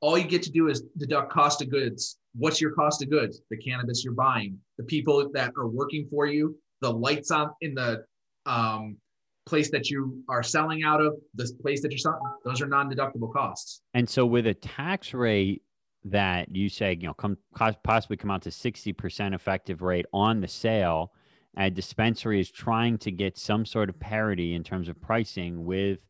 all 0.00 0.16
you 0.16 0.24
get 0.24 0.42
to 0.44 0.52
do 0.52 0.68
is 0.68 0.84
deduct 0.96 1.32
cost 1.32 1.60
of 1.60 1.70
goods 1.70 2.18
what's 2.36 2.60
your 2.60 2.72
cost 2.72 3.02
of 3.02 3.08
goods 3.10 3.40
the 3.48 3.56
cannabis 3.56 4.04
you're 4.04 4.12
buying 4.12 4.58
the 4.76 4.84
people 4.84 5.30
that 5.32 5.52
are 5.56 5.68
working 5.68 6.04
for 6.10 6.26
you 6.26 6.56
the 6.80 6.90
lights 6.90 7.30
on 7.30 7.50
in 7.60 7.74
the 7.74 8.04
um, 8.44 8.96
place 9.46 9.70
that 9.70 9.88
you 9.88 10.20
are 10.28 10.42
selling 10.42 10.82
out 10.82 11.00
of 11.00 11.14
the 11.36 11.48
place 11.62 11.80
that 11.80 11.92
you're 11.92 11.98
selling 11.98 12.20
those 12.44 12.60
are 12.60 12.66
non-deductible 12.66 13.32
costs 13.32 13.82
and 13.94 14.10
so 14.10 14.26
with 14.26 14.48
a 14.48 14.54
tax 14.54 15.14
rate 15.14 15.62
that 16.04 16.54
you 16.54 16.68
say 16.68 16.98
you 17.00 17.06
know 17.06 17.14
come 17.14 17.38
possibly 17.54 18.16
come 18.16 18.32
out 18.32 18.42
to 18.42 18.50
60% 18.50 19.32
effective 19.32 19.80
rate 19.80 20.06
on 20.12 20.40
the 20.40 20.48
sale 20.48 21.12
a 21.56 21.70
dispensary 21.70 22.40
is 22.40 22.50
trying 22.50 22.98
to 22.98 23.10
get 23.10 23.38
some 23.38 23.64
sort 23.64 23.88
of 23.88 23.98
parity 24.00 24.54
in 24.54 24.64
terms 24.64 24.88
of 24.88 25.00
pricing 25.00 25.64
with 25.64 26.00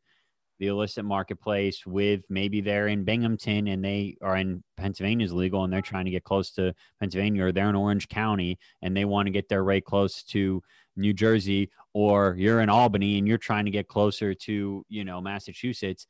the 0.59 0.69
illicit 0.69 1.05
marketplace 1.05 1.85
with 1.85 2.23
maybe 2.29 2.61
they're 2.61 2.87
in 2.87 3.05
Binghamton 3.05 3.69
and 3.69 3.85
they 3.85 4.17
are 4.23 4.37
in 4.37 4.63
Pennsylvania's 4.77 5.33
legal 5.33 5.65
and 5.65 5.73
they're 5.73 5.83
trying 5.83 6.05
to 6.05 6.11
get 6.11 6.25
close 6.25 6.51
to 6.53 6.73
Pennsylvania 7.01 7.45
or 7.45 7.53
they're 7.53 7.69
in 7.69 7.75
Orange 7.75 8.09
County 8.09 8.59
and 8.81 8.97
they 8.97 9.05
want 9.05 9.27
to 9.27 9.33
get 9.33 9.49
their 9.49 9.65
rate 9.65 9.85
close 9.85 10.23
to 10.25 10.63
New 10.97 11.13
Jersey 11.13 11.71
or 11.93 12.37
you're 12.39 12.61
in 12.61 12.69
Albany 12.69 13.19
and 13.19 13.27
you're 13.27 13.37
trying 13.37 13.65
to 13.65 13.71
get 13.71 13.89
closer 13.89 14.33
to, 14.33 14.87
you 14.89 15.05
know, 15.05 15.21
Massachusetts, 15.21 16.07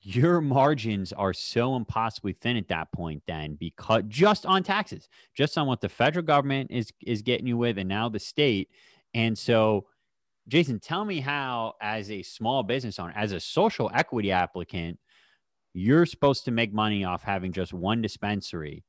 your 0.00 0.40
margins 0.40 1.12
are 1.12 1.32
so 1.32 1.76
impossibly 1.76 2.32
thin 2.32 2.56
at 2.56 2.68
that 2.68 2.92
point 2.92 3.22
then 3.26 3.56
because 3.56 4.04
just 4.08 4.46
on 4.46 4.62
taxes, 4.62 5.08
just 5.34 5.58
on 5.58 5.66
what 5.66 5.80
the 5.80 5.88
federal 5.88 6.24
government 6.24 6.70
is 6.70 6.92
is 7.04 7.22
getting 7.22 7.46
you 7.46 7.56
with 7.56 7.78
and 7.78 7.88
now 7.88 8.08
the 8.08 8.20
state. 8.20 8.70
And 9.14 9.36
so 9.36 9.86
Jason, 10.48 10.80
tell 10.80 11.04
me 11.04 11.20
how, 11.20 11.74
as 11.80 12.10
a 12.10 12.22
small 12.22 12.62
business 12.62 12.98
owner, 12.98 13.12
as 13.14 13.32
a 13.32 13.40
social 13.40 13.90
equity 13.94 14.32
applicant, 14.32 14.98
you're 15.74 16.06
supposed 16.06 16.46
to 16.46 16.50
make 16.50 16.72
money 16.72 17.04
off 17.04 17.22
having 17.22 17.52
just 17.52 17.74
one 17.74 18.00
dispensary. 18.00 18.82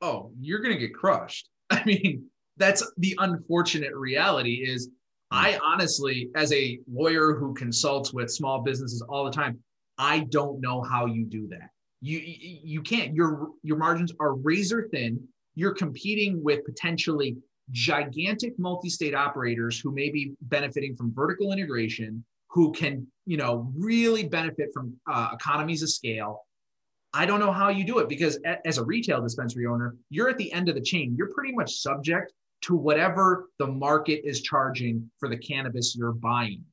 Oh, 0.00 0.30
you're 0.38 0.60
going 0.60 0.74
to 0.74 0.78
get 0.78 0.94
crushed. 0.94 1.50
I 1.70 1.82
mean, 1.84 2.26
that's 2.56 2.88
the 2.98 3.16
unfortunate 3.18 3.94
reality 3.94 4.64
is 4.64 4.86
hmm. 5.32 5.38
I 5.38 5.58
honestly, 5.64 6.30
as 6.36 6.52
a 6.52 6.78
lawyer 6.90 7.34
who 7.34 7.54
consults 7.54 8.12
with 8.12 8.30
small 8.30 8.62
businesses 8.62 9.02
all 9.08 9.24
the 9.24 9.32
time, 9.32 9.58
I 9.98 10.20
don't 10.20 10.60
know 10.60 10.82
how 10.82 11.06
you 11.06 11.24
do 11.24 11.48
that. 11.48 11.70
You 12.00 12.20
you 12.24 12.82
can't. 12.82 13.14
Your 13.14 13.48
your 13.62 13.76
margins 13.76 14.12
are 14.20 14.34
razor 14.34 14.88
thin. 14.92 15.26
You're 15.54 15.74
competing 15.74 16.42
with 16.42 16.64
potentially 16.64 17.36
gigantic 17.70 18.58
multi-state 18.58 19.14
operators 19.14 19.78
who 19.78 19.92
may 19.92 20.10
be 20.10 20.34
benefiting 20.42 20.96
from 20.96 21.12
vertical 21.12 21.52
integration 21.52 22.24
who 22.50 22.72
can 22.72 23.06
you 23.26 23.36
know 23.36 23.70
really 23.76 24.24
benefit 24.24 24.70
from 24.72 24.94
uh, 25.10 25.30
economies 25.34 25.82
of 25.82 25.90
scale 25.90 26.46
i 27.12 27.26
don't 27.26 27.40
know 27.40 27.52
how 27.52 27.68
you 27.68 27.84
do 27.84 27.98
it 27.98 28.08
because 28.08 28.38
a- 28.46 28.66
as 28.66 28.78
a 28.78 28.84
retail 28.84 29.20
dispensary 29.20 29.66
owner 29.66 29.94
you're 30.08 30.30
at 30.30 30.38
the 30.38 30.50
end 30.52 30.68
of 30.68 30.74
the 30.74 30.80
chain 30.80 31.14
you're 31.16 31.32
pretty 31.34 31.52
much 31.52 31.80
subject 31.80 32.32
to 32.62 32.74
whatever 32.74 33.50
the 33.58 33.66
market 33.66 34.26
is 34.26 34.40
charging 34.40 35.08
for 35.18 35.28
the 35.28 35.36
cannabis 35.36 35.94
you're 35.94 36.12
buying 36.12 36.64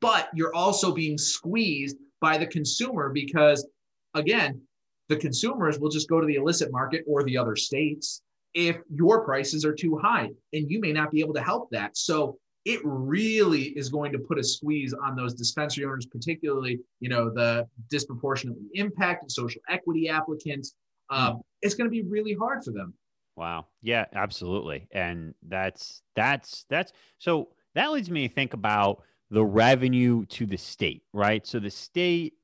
but 0.00 0.28
you're 0.34 0.54
also 0.54 0.92
being 0.92 1.18
squeezed 1.18 1.96
by 2.20 2.38
the 2.38 2.46
consumer 2.46 3.10
because 3.10 3.66
again 4.14 4.60
the 5.08 5.16
consumers 5.16 5.78
will 5.78 5.90
just 5.90 6.08
go 6.08 6.20
to 6.20 6.26
the 6.26 6.36
illicit 6.36 6.72
market 6.72 7.04
or 7.06 7.22
the 7.24 7.36
other 7.36 7.56
states 7.56 8.22
if 8.54 8.78
your 8.88 9.24
prices 9.24 9.64
are 9.64 9.74
too 9.74 9.98
high 9.98 10.30
and 10.52 10.70
you 10.70 10.80
may 10.80 10.92
not 10.92 11.10
be 11.10 11.20
able 11.20 11.34
to 11.34 11.42
help 11.42 11.68
that. 11.70 11.96
So 11.96 12.38
it 12.64 12.80
really 12.82 13.64
is 13.76 13.90
going 13.90 14.12
to 14.12 14.18
put 14.18 14.38
a 14.38 14.44
squeeze 14.44 14.94
on 14.94 15.16
those 15.16 15.34
dispensary 15.34 15.84
owners, 15.84 16.06
particularly, 16.06 16.80
you 17.00 17.10
know, 17.10 17.28
the 17.28 17.66
disproportionately 17.90 18.64
impacted 18.72 19.30
social 19.30 19.60
equity 19.68 20.08
applicants. 20.08 20.74
Um, 21.10 21.42
it's 21.60 21.74
going 21.74 21.86
to 21.86 21.90
be 21.90 22.02
really 22.02 22.34
hard 22.34 22.64
for 22.64 22.70
them. 22.70 22.94
Wow. 23.36 23.66
Yeah, 23.82 24.06
absolutely. 24.14 24.86
And 24.92 25.34
that's, 25.46 26.00
that's, 26.14 26.64
that's, 26.70 26.92
so 27.18 27.48
that 27.74 27.92
leads 27.92 28.08
me 28.08 28.28
to 28.28 28.34
think 28.34 28.54
about 28.54 29.02
the 29.30 29.44
revenue 29.44 30.24
to 30.26 30.46
the 30.46 30.56
state, 30.58 31.02
right? 31.12 31.46
So 31.46 31.58
the 31.58 31.70
state 31.70 32.34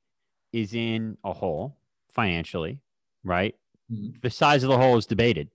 is 0.53 0.75
in 0.75 1.17
a 1.25 1.33
hole 1.33 1.77
financially, 2.13 2.81
right? 3.25 3.55
Mm-hmm. 3.93 4.19
The 4.23 4.31
size 4.31 4.63
of 4.63 4.71
the 4.71 4.79
hole 4.79 4.97
is 4.97 5.07
debated 5.07 5.51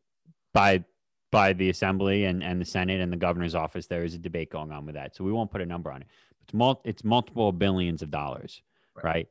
by 0.53 0.83
by 1.31 1.51
the 1.51 1.69
assembly 1.69 2.25
and, 2.25 2.41
and 2.41 2.61
the 2.61 2.65
senate 2.65 3.01
and 3.01 3.11
the 3.11 3.17
governor's 3.17 3.55
office 3.55 3.87
there 3.87 4.05
is 4.05 4.13
a 4.13 4.17
debate 4.17 4.49
going 4.49 4.71
on 4.71 4.85
with 4.85 4.95
that 4.95 5.13
so 5.13 5.21
we 5.21 5.33
won't 5.33 5.51
put 5.51 5.59
a 5.59 5.65
number 5.65 5.91
on 5.91 6.01
it 6.01 6.07
it's, 6.43 6.53
mul- 6.53 6.81
it's 6.85 7.03
multiple 7.03 7.51
billions 7.51 8.01
of 8.01 8.09
dollars 8.09 8.61
right. 8.95 9.03
right 9.03 9.27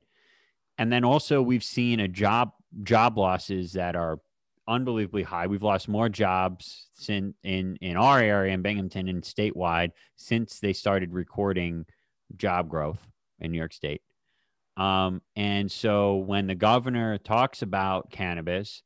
and 0.76 0.92
then 0.92 1.02
also 1.02 1.40
we've 1.40 1.64
seen 1.64 2.00
a 2.00 2.08
job 2.08 2.52
job 2.82 3.16
losses 3.16 3.72
that 3.72 3.96
are 3.96 4.20
unbelievably 4.66 5.22
high. 5.22 5.46
We've 5.46 5.62
lost 5.62 5.88
more 5.88 6.08
jobs 6.08 6.86
in 7.08 7.34
in 7.42 7.76
in 7.80 7.96
our 7.96 8.20
area 8.20 8.54
in 8.54 8.62
Binghamton 8.62 9.08
and 9.08 9.22
statewide 9.22 9.90
since 10.16 10.60
they 10.60 10.72
started 10.72 11.12
recording 11.12 11.86
job 12.36 12.68
growth 12.68 13.00
in 13.40 13.52
New 13.52 13.58
York 13.58 13.72
State. 13.72 14.02
Um, 14.76 15.22
and 15.36 15.70
so 15.70 16.16
when 16.16 16.46
the 16.46 16.54
governor 16.54 17.18
talks 17.18 17.62
about 17.62 18.10
cannabis 18.10 18.82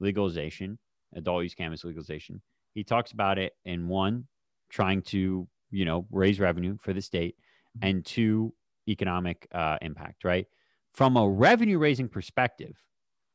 legalization, 0.00 0.78
adult 1.14 1.42
use 1.42 1.54
cannabis 1.54 1.84
legalization, 1.84 2.42
he 2.74 2.84
talks 2.84 3.12
about 3.12 3.38
it 3.38 3.52
in 3.64 3.88
one, 3.88 4.26
trying 4.68 5.02
to 5.02 5.48
you 5.70 5.84
know 5.84 6.06
raise 6.10 6.40
revenue 6.40 6.76
for 6.80 6.92
the 6.92 7.02
state, 7.02 7.36
and 7.82 8.04
two, 8.04 8.52
economic 8.88 9.46
uh, 9.52 9.78
impact. 9.80 10.24
Right 10.24 10.46
from 10.92 11.16
a 11.16 11.28
revenue 11.28 11.78
raising 11.78 12.08
perspective, 12.08 12.76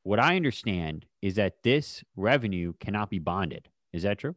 what 0.06 0.20
I 0.20 0.36
understand 0.36 1.08
is 1.24 1.34
that 1.36 1.64
this 1.64 2.04
revenue 2.16 2.74
cannot 2.80 3.10
be 3.10 3.18
bonded. 3.18 3.70
Is 3.92 4.04
that 4.04 4.20
true? 4.20 4.36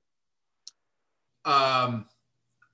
Um, 1.44 2.06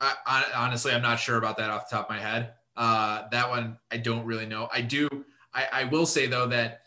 I, 0.00 0.14
I, 0.24 0.44
honestly, 0.54 0.92
I'm 0.92 1.02
not 1.02 1.18
sure 1.18 1.37
about 1.37 1.57
that 1.57 1.70
off 1.70 1.90
the 1.90 1.96
top 1.96 2.09
of 2.09 2.16
my 2.16 2.22
head. 2.22 2.52
Uh, 2.76 3.28
that 3.30 3.50
one 3.50 3.78
I 3.90 3.96
don't 3.96 4.24
really 4.24 4.46
know. 4.46 4.68
I 4.72 4.80
do. 4.80 5.09
I, 5.52 5.66
I 5.72 5.85
will 5.85 6.07
say 6.07 6.28
though 6.28 6.46
that 6.46 6.83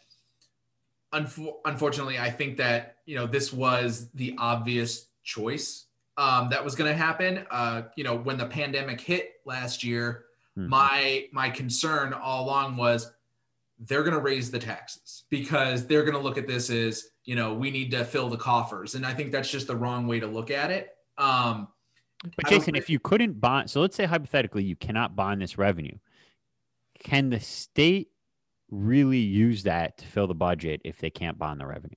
unfo- 1.14 1.56
unfortunately, 1.66 2.18
I 2.18 2.30
think 2.30 2.56
that 2.58 2.98
you 3.06 3.16
know 3.16 3.28
this 3.28 3.52
was 3.52 4.10
the 4.14 4.34
obvious 4.38 5.08
choice 5.24 5.88
um, 6.18 6.50
that 6.50 6.64
was 6.64 6.74
going 6.74 6.90
to 6.90 6.98
happen. 6.98 7.46
Uh, 7.52 7.84
you 7.98 8.06
know, 8.06 8.16
when 8.16 8.38
the 8.38 8.46
pandemic 8.46 9.02
hit 9.02 9.34
last 9.46 9.84
year, 9.84 10.26
mm-hmm. 10.58 10.70
my 10.70 11.28
my 11.34 11.50
concern 11.50 12.14
all 12.14 12.46
along 12.46 12.78
was 12.78 13.12
they're 13.80 14.04
going 14.04 14.16
to 14.16 14.22
raise 14.22 14.50
the 14.50 14.60
taxes 14.60 15.24
because 15.30 15.86
they're 15.86 16.04
going 16.04 16.16
to 16.16 16.20
look 16.20 16.38
at 16.38 16.48
this 16.48 16.70
as 16.70 17.10
you 17.26 17.36
know 17.36 17.54
we 17.54 17.70
need 17.72 17.92
to 17.92 18.04
fill 18.04 18.30
the 18.30 18.38
coffers. 18.38 18.96
And 18.96 19.06
i 19.06 19.14
think 19.14 19.32
that's 19.32 19.50
just 19.50 19.68
the 19.68 19.76
wrong 19.76 20.08
way 20.08 20.20
to 20.20 20.28
look 20.28 20.52
at 20.52 20.72
it. 20.72 20.90
Um 21.18 21.68
but 22.36 22.48
jason 22.48 22.76
if 22.76 22.90
you 22.90 23.00
couldn't 23.00 23.40
bond 23.40 23.70
so 23.70 23.80
let's 23.80 23.96
say 23.96 24.06
hypothetically 24.06 24.64
you 24.64 24.76
cannot 24.76 25.16
bond 25.16 25.42
this 25.42 25.58
revenue. 25.58 25.98
Can 27.04 27.30
the 27.30 27.40
state 27.40 28.10
really 28.70 29.20
use 29.20 29.64
that 29.64 30.00
to 30.00 30.06
fill 30.06 30.28
the 30.28 30.36
budget 30.36 30.82
if 30.84 30.98
they 30.98 31.10
can't 31.10 31.38
bond 31.38 31.62
the 31.62 31.66
revenue? 31.66 31.96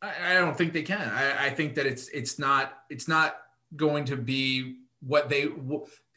I, 0.00 0.30
I 0.30 0.34
don't 0.34 0.56
think 0.56 0.72
they 0.72 0.82
can. 0.82 1.08
I, 1.08 1.46
I 1.46 1.50
think 1.50 1.74
that 1.74 1.86
it's 1.86 2.08
it's 2.08 2.38
not 2.38 2.72
it's 2.88 3.08
not 3.08 3.36
going 3.74 4.04
to 4.06 4.16
be 4.16 4.78
what 5.00 5.28
they 5.28 5.48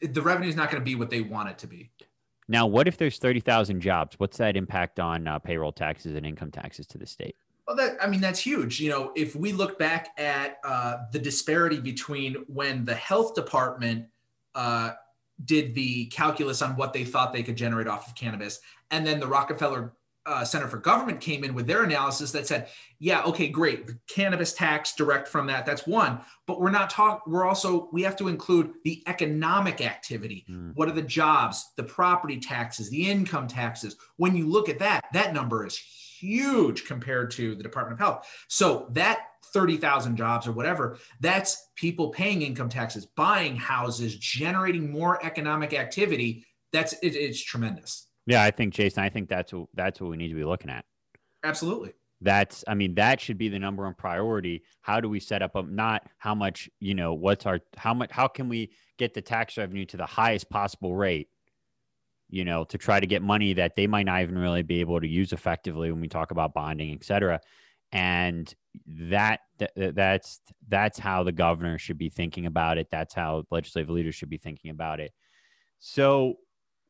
the 0.02 0.22
revenue 0.22 0.48
is 0.48 0.56
not 0.56 0.70
going 0.70 0.80
to 0.80 0.84
be 0.84 0.94
what 0.94 1.10
they 1.10 1.20
want 1.20 1.48
it 1.48 1.58
to 1.58 1.66
be 1.66 1.90
now, 2.48 2.66
what 2.66 2.86
if 2.86 2.96
there's 2.96 3.18
30,000 3.18 3.80
jobs? 3.80 4.18
What's 4.18 4.36
that 4.36 4.56
impact 4.56 5.00
on 5.00 5.26
uh, 5.26 5.38
payroll 5.38 5.72
taxes 5.72 6.14
and 6.14 6.24
income 6.24 6.50
taxes 6.50 6.86
to 6.88 6.98
the 6.98 7.06
state? 7.06 7.36
Well, 7.66 7.76
that 7.76 7.96
I 8.00 8.06
mean, 8.06 8.20
that's 8.20 8.38
huge. 8.38 8.78
You 8.78 8.90
know, 8.90 9.12
if 9.16 9.34
we 9.34 9.52
look 9.52 9.78
back 9.78 10.10
at 10.18 10.58
uh, 10.62 10.98
the 11.12 11.18
disparity 11.18 11.80
between 11.80 12.44
when 12.46 12.84
the 12.84 12.94
health 12.94 13.34
department 13.34 14.06
uh, 14.54 14.92
did 15.44 15.74
the 15.74 16.06
calculus 16.06 16.62
on 16.62 16.76
what 16.76 16.92
they 16.92 17.04
thought 17.04 17.32
they 17.32 17.42
could 17.42 17.56
generate 17.56 17.88
off 17.88 18.06
of 18.06 18.14
cannabis, 18.14 18.60
and 18.92 19.04
then 19.04 19.18
the 19.18 19.26
Rockefeller 19.26 19.92
uh, 20.26 20.44
Center 20.44 20.66
for 20.68 20.78
Government 20.78 21.20
came 21.20 21.44
in 21.44 21.54
with 21.54 21.66
their 21.66 21.84
analysis 21.84 22.32
that 22.32 22.46
said, 22.46 22.68
yeah, 22.98 23.22
okay, 23.22 23.48
great, 23.48 23.86
the 23.86 23.98
cannabis 24.08 24.52
tax 24.52 24.94
direct 24.94 25.28
from 25.28 25.46
that, 25.46 25.64
that's 25.64 25.86
one. 25.86 26.20
But 26.46 26.60
we're 26.60 26.70
not 26.70 26.90
talking. 26.90 27.32
We're 27.32 27.46
also 27.46 27.88
we 27.92 28.02
have 28.02 28.16
to 28.16 28.28
include 28.28 28.74
the 28.84 29.02
economic 29.06 29.80
activity. 29.80 30.44
Mm. 30.50 30.72
What 30.74 30.88
are 30.88 30.92
the 30.92 31.02
jobs, 31.02 31.72
the 31.76 31.84
property 31.84 32.38
taxes, 32.38 32.90
the 32.90 33.10
income 33.10 33.46
taxes? 33.46 33.96
When 34.16 34.36
you 34.36 34.46
look 34.46 34.68
at 34.68 34.78
that, 34.80 35.04
that 35.12 35.32
number 35.32 35.66
is 35.66 35.76
huge 35.76 36.84
compared 36.86 37.30
to 37.32 37.54
the 37.54 37.62
Department 37.62 38.00
of 38.00 38.06
Health. 38.06 38.28
So 38.48 38.88
that 38.92 39.20
30,000 39.52 40.16
jobs 40.16 40.46
or 40.46 40.52
whatever, 40.52 40.98
that's 41.20 41.68
people 41.76 42.08
paying 42.10 42.42
income 42.42 42.68
taxes, 42.68 43.06
buying 43.06 43.56
houses, 43.56 44.16
generating 44.16 44.90
more 44.90 45.24
economic 45.24 45.72
activity. 45.74 46.44
That's 46.72 46.94
it, 46.94 47.14
it's 47.14 47.42
tremendous. 47.42 48.06
Yeah, 48.26 48.42
I 48.42 48.50
think 48.50 48.74
Jason, 48.74 49.02
I 49.02 49.08
think 49.08 49.28
that's 49.28 49.52
what 49.52 49.68
that's 49.74 50.00
what 50.00 50.10
we 50.10 50.16
need 50.16 50.28
to 50.28 50.34
be 50.34 50.44
looking 50.44 50.70
at. 50.70 50.84
Absolutely. 51.44 51.92
That's 52.20 52.64
I 52.66 52.74
mean, 52.74 52.94
that 52.94 53.20
should 53.20 53.38
be 53.38 53.48
the 53.48 53.58
number 53.58 53.84
one 53.84 53.94
priority. 53.94 54.62
How 54.80 55.00
do 55.00 55.08
we 55.08 55.20
set 55.20 55.42
up 55.42 55.54
a 55.54 55.62
not 55.62 56.02
how 56.18 56.34
much, 56.34 56.68
you 56.80 56.94
know, 56.94 57.14
what's 57.14 57.46
our 57.46 57.60
how 57.76 57.94
much 57.94 58.10
how 58.10 58.26
can 58.26 58.48
we 58.48 58.72
get 58.98 59.14
the 59.14 59.22
tax 59.22 59.56
revenue 59.56 59.84
to 59.86 59.96
the 59.96 60.06
highest 60.06 60.48
possible 60.50 60.96
rate? 60.96 61.28
You 62.28 62.44
know, 62.44 62.64
to 62.64 62.78
try 62.78 62.98
to 62.98 63.06
get 63.06 63.22
money 63.22 63.52
that 63.52 63.76
they 63.76 63.86
might 63.86 64.06
not 64.06 64.22
even 64.22 64.38
really 64.38 64.62
be 64.62 64.80
able 64.80 65.00
to 65.00 65.06
use 65.06 65.32
effectively 65.32 65.92
when 65.92 66.00
we 66.00 66.08
talk 66.08 66.32
about 66.32 66.54
bonding, 66.54 66.92
et 66.92 67.04
cetera. 67.04 67.40
And 67.92 68.52
that, 68.86 69.40
that 69.58 69.94
that's 69.94 70.40
that's 70.66 70.98
how 70.98 71.22
the 71.22 71.32
governor 71.32 71.78
should 71.78 71.98
be 71.98 72.08
thinking 72.08 72.46
about 72.46 72.78
it. 72.78 72.88
That's 72.90 73.14
how 73.14 73.44
legislative 73.50 73.90
leaders 73.90 74.16
should 74.16 74.30
be 74.30 74.38
thinking 74.38 74.70
about 74.70 74.98
it. 74.98 75.12
So 75.78 76.38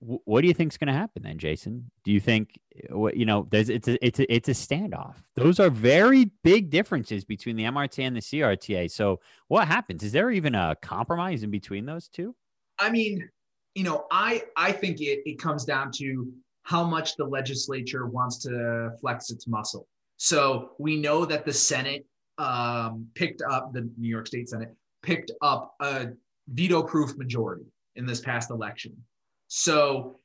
what 0.00 0.42
do 0.42 0.48
you 0.48 0.54
think 0.54 0.72
is 0.72 0.78
going 0.78 0.88
to 0.88 0.92
happen 0.92 1.22
then, 1.22 1.38
Jason? 1.38 1.90
Do 2.04 2.12
you 2.12 2.20
think 2.20 2.60
what 2.90 3.16
you 3.16 3.24
know? 3.24 3.46
There's 3.50 3.70
it's 3.70 3.88
a, 3.88 4.04
it's 4.04 4.20
a, 4.20 4.34
it's 4.34 4.48
a 4.48 4.52
standoff. 4.52 5.14
Those 5.34 5.58
are 5.58 5.70
very 5.70 6.30
big 6.44 6.70
differences 6.70 7.24
between 7.24 7.56
the 7.56 7.64
MRTA 7.64 8.06
and 8.06 8.16
the 8.16 8.20
CRTA. 8.20 8.90
So 8.90 9.20
what 9.48 9.66
happens? 9.66 10.02
Is 10.02 10.12
there 10.12 10.30
even 10.30 10.54
a 10.54 10.76
compromise 10.82 11.42
in 11.42 11.50
between 11.50 11.86
those 11.86 12.08
two? 12.08 12.34
I 12.78 12.90
mean, 12.90 13.26
you 13.74 13.84
know, 13.84 14.06
I 14.10 14.42
I 14.56 14.72
think 14.72 15.00
it 15.00 15.22
it 15.24 15.38
comes 15.38 15.64
down 15.64 15.90
to 15.96 16.30
how 16.62 16.84
much 16.84 17.16
the 17.16 17.24
legislature 17.24 18.06
wants 18.06 18.38
to 18.38 18.90
flex 19.00 19.30
its 19.30 19.46
muscle. 19.46 19.88
So 20.18 20.72
we 20.78 20.96
know 20.96 21.24
that 21.24 21.44
the 21.44 21.52
Senate 21.52 22.04
um, 22.38 23.06
picked 23.14 23.40
up 23.42 23.72
the 23.72 23.88
New 23.96 24.08
York 24.08 24.26
State 24.26 24.48
Senate 24.48 24.74
picked 25.02 25.30
up 25.40 25.74
a 25.80 26.08
veto-proof 26.48 27.16
majority 27.16 27.64
in 27.94 28.04
this 28.04 28.20
past 28.20 28.50
election. 28.50 28.96
So 29.48 30.20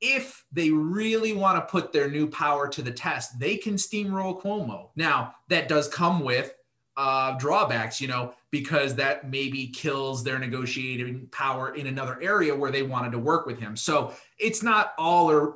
if 0.00 0.44
they 0.50 0.70
really 0.70 1.34
want 1.34 1.56
to 1.58 1.70
put 1.70 1.92
their 1.92 2.10
new 2.10 2.26
power 2.26 2.68
to 2.68 2.82
the 2.82 2.90
test, 2.90 3.38
they 3.38 3.56
can 3.56 3.74
steamroll 3.74 4.40
Cuomo. 4.40 4.88
Now, 4.96 5.34
that 5.48 5.68
does 5.68 5.88
come 5.88 6.20
with 6.20 6.54
uh, 6.96 7.32
drawbacks, 7.38 8.00
you 8.00 8.08
know, 8.08 8.34
because 8.50 8.94
that 8.96 9.30
maybe 9.30 9.68
kills 9.68 10.24
their 10.24 10.38
negotiating 10.38 11.28
power 11.30 11.74
in 11.74 11.86
another 11.86 12.20
area 12.20 12.54
where 12.54 12.70
they 12.70 12.82
wanted 12.82 13.12
to 13.12 13.18
work 13.18 13.46
with 13.46 13.58
him. 13.58 13.76
So 13.76 14.12
it's 14.38 14.62
not 14.62 14.92
all 14.98 15.30
or 15.30 15.54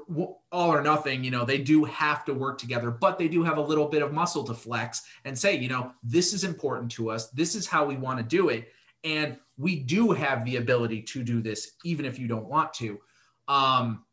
all 0.53 0.73
or 0.73 0.81
nothing. 0.81 1.25
You 1.25 1.31
know, 1.31 1.44
they 1.44 1.59
do 1.59 1.85
have 1.85 2.25
to 2.27 2.35
work 2.35 2.57
together, 2.59 2.90
but 2.90 3.18
they 3.18 3.29
do 3.29 3.42
have 3.42 3.59
a 3.59 3.62
little 3.62 3.88
bit 3.88 4.03
of 4.03 4.12
muscle 4.12 4.44
to 4.44 4.55
flex 4.55 5.03
and 5.25 5.37
say, 5.37 5.57
you 5.57 5.68
know, 5.68 5.92
this 6.03 6.33
is 6.33 6.44
important 6.44 6.90
to 6.92 7.11
us. 7.11 7.29
This 7.31 7.55
is 7.55 7.66
how 7.66 7.85
we 7.85 7.97
want 7.97 8.18
to 8.18 8.25
do 8.25 8.49
it. 8.51 8.68
And 9.05 9.37
we 9.57 9.77
do 9.77 10.11
have 10.11 10.45
the 10.45 10.57
ability 10.57 11.03
to 11.03 11.23
do 11.23 11.40
this, 11.40 11.73
even 11.85 12.05
if 12.05 12.19
you 12.19 12.27
don't 12.27 12.47
want 12.47 12.73
to. 12.75 12.99
Um, 13.47 14.05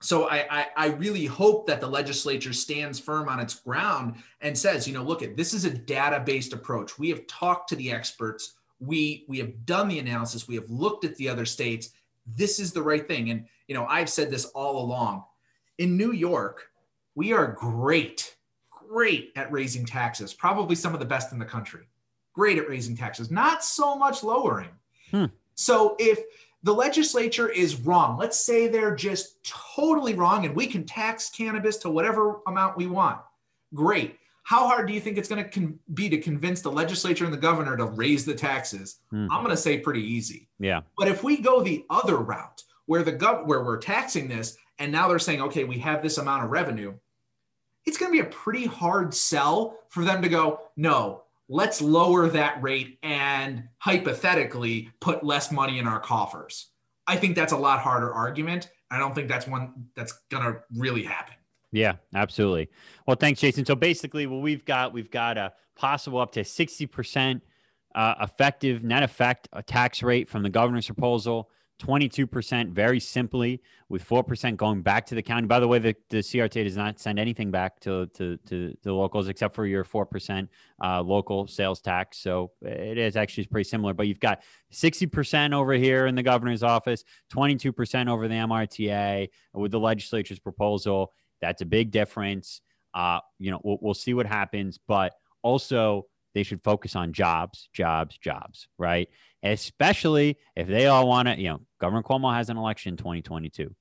so 0.00 0.28
I, 0.28 0.46
I, 0.50 0.66
I, 0.76 0.86
really 0.88 1.26
hope 1.26 1.66
that 1.66 1.80
the 1.80 1.86
legislature 1.86 2.52
stands 2.52 2.98
firm 2.98 3.28
on 3.28 3.40
its 3.40 3.54
ground 3.54 4.16
and 4.40 4.56
says, 4.56 4.88
you 4.88 4.94
know, 4.94 5.02
look 5.02 5.22
at 5.22 5.36
this 5.36 5.54
is 5.54 5.64
a 5.64 5.70
data-based 5.70 6.52
approach. 6.52 6.98
We 6.98 7.08
have 7.10 7.26
talked 7.26 7.68
to 7.70 7.76
the 7.76 7.90
experts. 7.92 8.54
We 8.80 9.24
we 9.28 9.38
have 9.38 9.64
done 9.64 9.88
the 9.88 9.98
analysis. 9.98 10.48
We 10.48 10.56
have 10.56 10.68
looked 10.68 11.04
at 11.04 11.16
the 11.16 11.28
other 11.28 11.46
states. 11.46 11.90
This 12.26 12.58
is 12.58 12.72
the 12.72 12.82
right 12.82 13.06
thing. 13.06 13.30
And 13.30 13.46
you 13.66 13.74
know, 13.74 13.86
I've 13.86 14.10
said 14.10 14.30
this 14.30 14.46
all 14.46 14.82
along. 14.82 15.24
In 15.78 15.96
New 15.96 16.12
York, 16.12 16.70
we 17.14 17.32
are 17.32 17.52
great, 17.52 18.36
great 18.70 19.32
at 19.36 19.50
raising 19.52 19.86
taxes. 19.86 20.34
Probably 20.34 20.74
some 20.74 20.92
of 20.92 21.00
the 21.00 21.06
best 21.06 21.32
in 21.32 21.38
the 21.38 21.44
country 21.44 21.86
great 22.34 22.58
at 22.58 22.68
raising 22.68 22.96
taxes, 22.96 23.30
not 23.30 23.64
so 23.64 23.96
much 23.96 24.22
lowering. 24.22 24.70
Hmm. 25.10 25.26
So 25.54 25.96
if 25.98 26.20
the 26.62 26.74
legislature 26.74 27.48
is 27.48 27.80
wrong, 27.80 28.18
let's 28.18 28.38
say 28.38 28.66
they're 28.66 28.94
just 28.94 29.42
totally 29.44 30.14
wrong 30.14 30.44
and 30.44 30.54
we 30.54 30.66
can 30.66 30.84
tax 30.84 31.30
cannabis 31.30 31.76
to 31.78 31.90
whatever 31.90 32.40
amount 32.46 32.76
we 32.76 32.86
want. 32.86 33.20
Great. 33.72 34.18
How 34.42 34.66
hard 34.66 34.86
do 34.88 34.92
you 34.92 35.00
think 35.00 35.16
it's 35.16 35.28
going 35.28 35.42
to 35.42 35.48
con- 35.48 35.78
be 35.94 36.08
to 36.10 36.18
convince 36.18 36.60
the 36.60 36.70
legislature 36.70 37.24
and 37.24 37.32
the 37.32 37.38
governor 37.38 37.76
to 37.76 37.86
raise 37.86 38.24
the 38.24 38.34
taxes? 38.34 38.98
Hmm. 39.10 39.28
I'm 39.30 39.42
going 39.42 39.54
to 39.54 39.56
say 39.56 39.78
pretty 39.78 40.02
easy. 40.02 40.48
Yeah. 40.58 40.80
But 40.98 41.08
if 41.08 41.22
we 41.22 41.38
go 41.38 41.62
the 41.62 41.84
other 41.88 42.16
route 42.16 42.62
where 42.86 43.02
the 43.02 43.12
gov- 43.12 43.46
where 43.46 43.62
we're 43.62 43.78
taxing 43.78 44.28
this 44.28 44.56
and 44.78 44.90
now 44.90 45.08
they're 45.08 45.18
saying, 45.18 45.40
okay, 45.42 45.64
we 45.64 45.78
have 45.78 46.02
this 46.02 46.18
amount 46.18 46.44
of 46.44 46.50
revenue, 46.50 46.94
it's 47.86 47.98
going 47.98 48.10
to 48.10 48.22
be 48.22 48.26
a 48.26 48.30
pretty 48.30 48.66
hard 48.66 49.14
sell 49.14 49.78
for 49.88 50.04
them 50.04 50.22
to 50.22 50.28
go, 50.28 50.60
no, 50.76 51.23
let's 51.48 51.80
lower 51.80 52.28
that 52.28 52.62
rate 52.62 52.98
and 53.02 53.64
hypothetically 53.78 54.90
put 55.00 55.24
less 55.24 55.52
money 55.52 55.78
in 55.78 55.86
our 55.86 56.00
coffers. 56.00 56.70
I 57.06 57.16
think 57.16 57.36
that's 57.36 57.52
a 57.52 57.56
lot 57.56 57.80
harder 57.80 58.12
argument. 58.12 58.70
I 58.90 58.98
don't 58.98 59.14
think 59.14 59.28
that's 59.28 59.46
one 59.46 59.86
that's 59.94 60.12
going 60.30 60.44
to 60.44 60.60
really 60.74 61.02
happen. 61.02 61.34
Yeah, 61.72 61.96
absolutely. 62.14 62.70
Well, 63.06 63.16
thanks, 63.16 63.40
Jason. 63.40 63.66
So 63.66 63.74
basically, 63.74 64.26
what 64.26 64.42
we've 64.42 64.64
got, 64.64 64.92
we've 64.92 65.10
got 65.10 65.36
a 65.36 65.52
possible 65.76 66.20
up 66.20 66.32
to 66.32 66.42
60% 66.42 67.40
uh, 67.94 68.14
effective 68.20 68.82
net 68.82 69.02
effect 69.02 69.48
a 69.52 69.62
tax 69.62 70.02
rate 70.02 70.28
from 70.28 70.42
the 70.42 70.50
governor's 70.50 70.86
proposal. 70.86 71.50
22% 71.80 72.70
very 72.70 73.00
simply, 73.00 73.60
with 73.88 74.06
4% 74.06 74.56
going 74.56 74.82
back 74.82 75.06
to 75.06 75.14
the 75.14 75.22
county. 75.22 75.46
By 75.46 75.60
the 75.60 75.68
way, 75.68 75.78
the, 75.78 75.94
the 76.08 76.18
CRTA 76.18 76.64
does 76.64 76.76
not 76.76 76.98
send 76.98 77.18
anything 77.18 77.50
back 77.50 77.80
to, 77.80 78.06
to, 78.14 78.36
to 78.48 78.76
the 78.82 78.92
locals 78.92 79.28
except 79.28 79.54
for 79.54 79.66
your 79.66 79.84
4% 79.84 80.48
uh, 80.82 81.02
local 81.02 81.46
sales 81.46 81.80
tax. 81.80 82.18
So 82.18 82.52
it 82.62 82.96
is 82.96 83.16
actually 83.16 83.46
pretty 83.46 83.68
similar, 83.68 83.92
but 83.92 84.06
you've 84.06 84.20
got 84.20 84.42
60% 84.72 85.52
over 85.52 85.72
here 85.74 86.06
in 86.06 86.14
the 86.14 86.22
governor's 86.22 86.62
office, 86.62 87.04
22% 87.32 88.08
over 88.08 88.28
the 88.28 88.34
MRTA 88.34 89.28
with 89.52 89.72
the 89.72 89.80
legislature's 89.80 90.38
proposal. 90.38 91.12
That's 91.40 91.62
a 91.62 91.66
big 91.66 91.90
difference. 91.90 92.60
Uh, 92.94 93.18
you 93.38 93.50
know, 93.50 93.60
we'll, 93.64 93.78
we'll 93.80 93.94
see 93.94 94.14
what 94.14 94.26
happens, 94.26 94.78
but 94.86 95.14
also 95.42 96.06
they 96.34 96.42
should 96.42 96.62
focus 96.62 96.96
on 96.96 97.12
jobs, 97.12 97.68
jobs, 97.72 98.18
jobs, 98.18 98.68
right? 98.78 99.08
Especially 99.42 100.36
if 100.56 100.66
they 100.66 100.86
all 100.86 101.08
want 101.08 101.28
to, 101.28 101.38
you 101.38 101.48
know, 101.48 101.60
Governor 101.80 102.02
Cuomo 102.02 102.34
has 102.34 102.50
an 102.50 102.56
election 102.56 102.94
in 102.94 102.96
2022. 102.96 103.74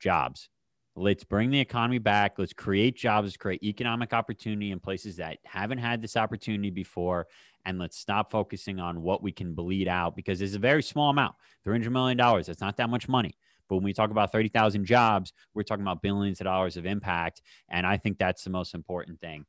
Jobs. 0.00 0.48
Let's 0.96 1.24
bring 1.24 1.50
the 1.50 1.60
economy 1.60 1.98
back. 1.98 2.38
Let's 2.38 2.52
create 2.52 2.96
jobs, 2.96 3.36
create 3.36 3.62
economic 3.62 4.12
opportunity 4.12 4.72
in 4.72 4.80
places 4.80 5.16
that 5.16 5.38
haven't 5.44 5.78
had 5.78 6.02
this 6.02 6.16
opportunity 6.16 6.70
before. 6.70 7.28
And 7.64 7.78
let's 7.78 7.98
stop 7.98 8.32
focusing 8.32 8.80
on 8.80 9.02
what 9.02 9.22
we 9.22 9.30
can 9.30 9.54
bleed 9.54 9.86
out 9.86 10.16
because 10.16 10.40
it's 10.40 10.54
a 10.54 10.58
very 10.58 10.82
small 10.82 11.10
amount 11.10 11.34
$300 11.66 11.90
million. 11.90 12.16
That's 12.16 12.60
not 12.60 12.76
that 12.78 12.90
much 12.90 13.08
money. 13.08 13.36
But 13.68 13.76
when 13.76 13.84
we 13.84 13.92
talk 13.92 14.10
about 14.10 14.32
30,000 14.32 14.86
jobs, 14.86 15.32
we're 15.54 15.62
talking 15.62 15.82
about 15.82 16.02
billions 16.02 16.40
of 16.40 16.46
dollars 16.46 16.76
of 16.76 16.86
impact. 16.86 17.42
And 17.68 17.86
I 17.86 17.98
think 17.98 18.18
that's 18.18 18.42
the 18.42 18.50
most 18.50 18.74
important 18.74 19.20
thing. 19.20 19.44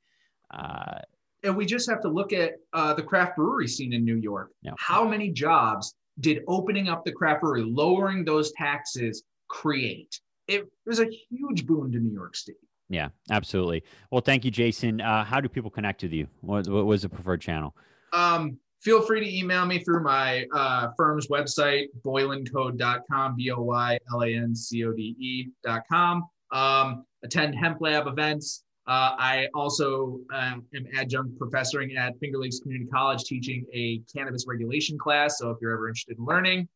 Uh, 0.52 1.00
and 1.44 1.56
we 1.56 1.66
just 1.66 1.90
have 1.90 2.02
to 2.02 2.10
look 2.10 2.34
at 2.34 2.54
uh, 2.74 2.94
the 2.94 3.04
craft 3.04 3.36
brewery 3.36 3.68
scene 3.68 3.94
in 3.94 4.04
New 4.04 4.18
York. 4.18 4.52
Yeah. 4.62 4.72
How 4.78 5.08
many 5.08 5.30
jobs 5.32 5.96
did 6.20 6.44
opening 6.48 6.90
up 6.90 7.06
the 7.06 7.12
craft 7.12 7.42
brewery, 7.42 7.64
lowering 7.64 8.26
those 8.26 8.52
taxes, 8.54 9.24
create? 9.48 10.20
It 10.48 10.68
was 10.86 11.00
a 11.00 11.08
huge 11.30 11.66
boon 11.66 11.92
to 11.92 12.00
New 12.00 12.12
York 12.14 12.36
State. 12.36 12.56
Yeah, 12.90 13.10
absolutely. 13.30 13.84
Well, 14.12 14.22
thank 14.22 14.44
you, 14.44 14.52
Jason. 14.52 15.00
Uh, 15.00 15.24
how 15.24 15.40
do 15.40 15.48
people 15.48 15.70
connect 15.70 16.02
with 16.02 16.12
you? 16.12 16.28
What, 16.42 16.68
what 16.68 16.86
was 16.86 17.04
the 17.04 17.10
preferred 17.10 17.40
channel? 17.40 17.76
Um, 18.14 18.58
feel 18.82 19.02
free 19.02 19.20
to 19.20 19.38
email 19.38 19.66
me 19.66 19.80
through 19.84 20.04
my 20.04 20.48
uh, 20.54 20.88
firm's 20.98 21.28
website, 21.28 21.88
boylancode.com, 22.04 23.36
B 23.36 23.52
O 23.52 23.62
Y 23.62 24.00
L 24.12 24.24
A 24.24 24.34
N 24.34 24.56
C 24.56 24.84
O 24.86 24.92
D 24.92 25.16
E.com. 25.20 26.28
Um, 26.52 27.06
attend 27.24 27.54
Hemp 27.56 27.80
Lab 27.80 28.08
events. 28.08 28.64
Uh, 28.90 29.14
I 29.20 29.48
also 29.54 30.20
um, 30.34 30.66
am 30.74 30.88
adjunct 30.98 31.38
professoring 31.38 31.96
at 31.96 32.20
Finger 32.20 32.40
Lakes 32.40 32.60
Community 32.60 32.90
College, 32.92 33.24
teaching 33.24 33.64
a 33.72 34.02
cannabis 34.12 34.46
regulation 34.48 34.98
class. 34.98 35.38
So 35.38 35.52
if 35.52 35.60
you're 35.62 35.74
ever 35.74 35.90
interested 35.90 36.18
in 36.18 36.26
learning, 36.26 36.68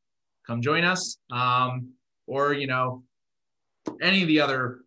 come 0.45 0.61
join 0.61 0.83
us. 0.83 1.17
Um, 1.31 1.89
or 2.27 2.53
you 2.53 2.67
know, 2.67 3.03
any 3.99 4.21
of 4.21 4.27
the 4.27 4.39
other 4.39 4.81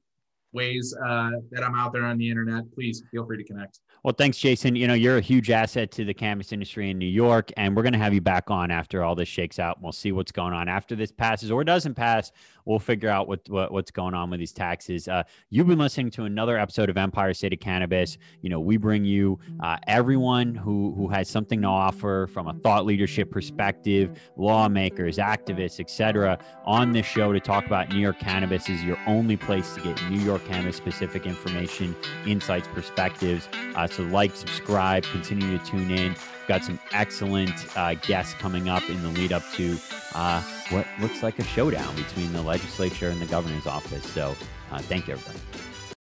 ways 0.52 0.94
uh, 1.04 1.32
that 1.50 1.64
I'm 1.64 1.74
out 1.74 1.92
there 1.92 2.04
on 2.04 2.16
the 2.16 2.30
internet, 2.30 2.72
please 2.72 3.02
feel 3.10 3.26
free 3.26 3.38
to 3.38 3.44
connect. 3.44 3.80
Well, 4.04 4.14
thanks, 4.16 4.38
Jason. 4.38 4.76
You 4.76 4.86
know, 4.86 4.94
you're 4.94 5.18
a 5.18 5.20
huge 5.20 5.50
asset 5.50 5.90
to 5.92 6.04
the 6.04 6.14
cannabis 6.14 6.52
industry 6.52 6.90
in 6.90 6.98
New 6.98 7.08
York, 7.08 7.50
and 7.56 7.74
we're 7.74 7.82
going 7.82 7.92
to 7.92 7.98
have 7.98 8.14
you 8.14 8.20
back 8.20 8.52
on 8.52 8.70
after 8.70 9.02
all 9.02 9.16
this 9.16 9.28
shakes 9.28 9.58
out. 9.58 9.82
We'll 9.82 9.90
see 9.90 10.12
what's 10.12 10.30
going 10.30 10.54
on 10.54 10.68
after 10.68 10.94
this 10.94 11.10
passes 11.10 11.50
or 11.50 11.64
doesn't 11.64 11.94
pass. 11.94 12.30
We'll 12.66 12.78
figure 12.78 13.08
out 13.08 13.28
what, 13.28 13.48
what 13.48 13.72
what's 13.72 13.90
going 13.90 14.14
on 14.14 14.28
with 14.28 14.40
these 14.40 14.52
taxes. 14.52 15.08
Uh, 15.08 15.22
you've 15.50 15.66
been 15.66 15.78
listening 15.78 16.10
to 16.10 16.24
another 16.24 16.58
episode 16.58 16.90
of 16.90 16.96
Empire 16.96 17.32
State 17.32 17.52
of 17.52 17.60
Cannabis. 17.60 18.18
You 18.42 18.50
know, 18.50 18.60
we 18.60 18.76
bring 18.76 19.04
you 19.04 19.38
uh, 19.60 19.76
everyone 19.86 20.54
who 20.54 20.92
who 20.96 21.08
has 21.08 21.30
something 21.30 21.62
to 21.62 21.68
offer 21.68 22.28
from 22.32 22.48
a 22.48 22.54
thought 22.54 22.84
leadership 22.84 23.30
perspective, 23.30 24.20
lawmakers, 24.36 25.18
activists, 25.18 25.80
etc. 25.80 26.38
On 26.64 26.92
this 26.92 27.06
show 27.06 27.32
to 27.32 27.40
talk 27.40 27.66
about 27.66 27.90
New 27.90 28.00
York 28.00 28.18
cannabis 28.18 28.68
is 28.68 28.82
your 28.82 28.98
only 29.06 29.36
place 29.36 29.74
to 29.74 29.80
get 29.80 30.10
New 30.10 30.20
York 30.20 30.44
cannabis 30.46 30.76
specific 30.76 31.24
information, 31.26 31.94
insights, 32.26 32.68
perspectives. 32.68 33.48
Uh, 33.76 33.86
so 33.86 34.02
like, 34.04 34.34
subscribe, 34.34 35.04
continue 35.04 35.56
to 35.56 35.64
tune 35.64 35.90
in. 35.90 36.16
Got 36.48 36.64
some 36.64 36.78
excellent 36.92 37.76
uh, 37.76 37.94
guests 37.94 38.34
coming 38.34 38.68
up 38.68 38.88
in 38.88 39.02
the 39.02 39.08
lead 39.08 39.32
up 39.32 39.42
to 39.54 39.78
uh, 40.14 40.40
what 40.70 40.86
looks 41.00 41.22
like 41.22 41.38
a 41.38 41.44
showdown 41.44 41.94
between 41.96 42.32
the 42.32 42.42
legislature 42.42 43.10
and 43.10 43.20
the 43.20 43.26
governor's 43.26 43.66
office. 43.66 44.04
So 44.04 44.36
uh, 44.70 44.78
thank 44.78 45.08
you, 45.08 45.14
everybody. 45.14 45.40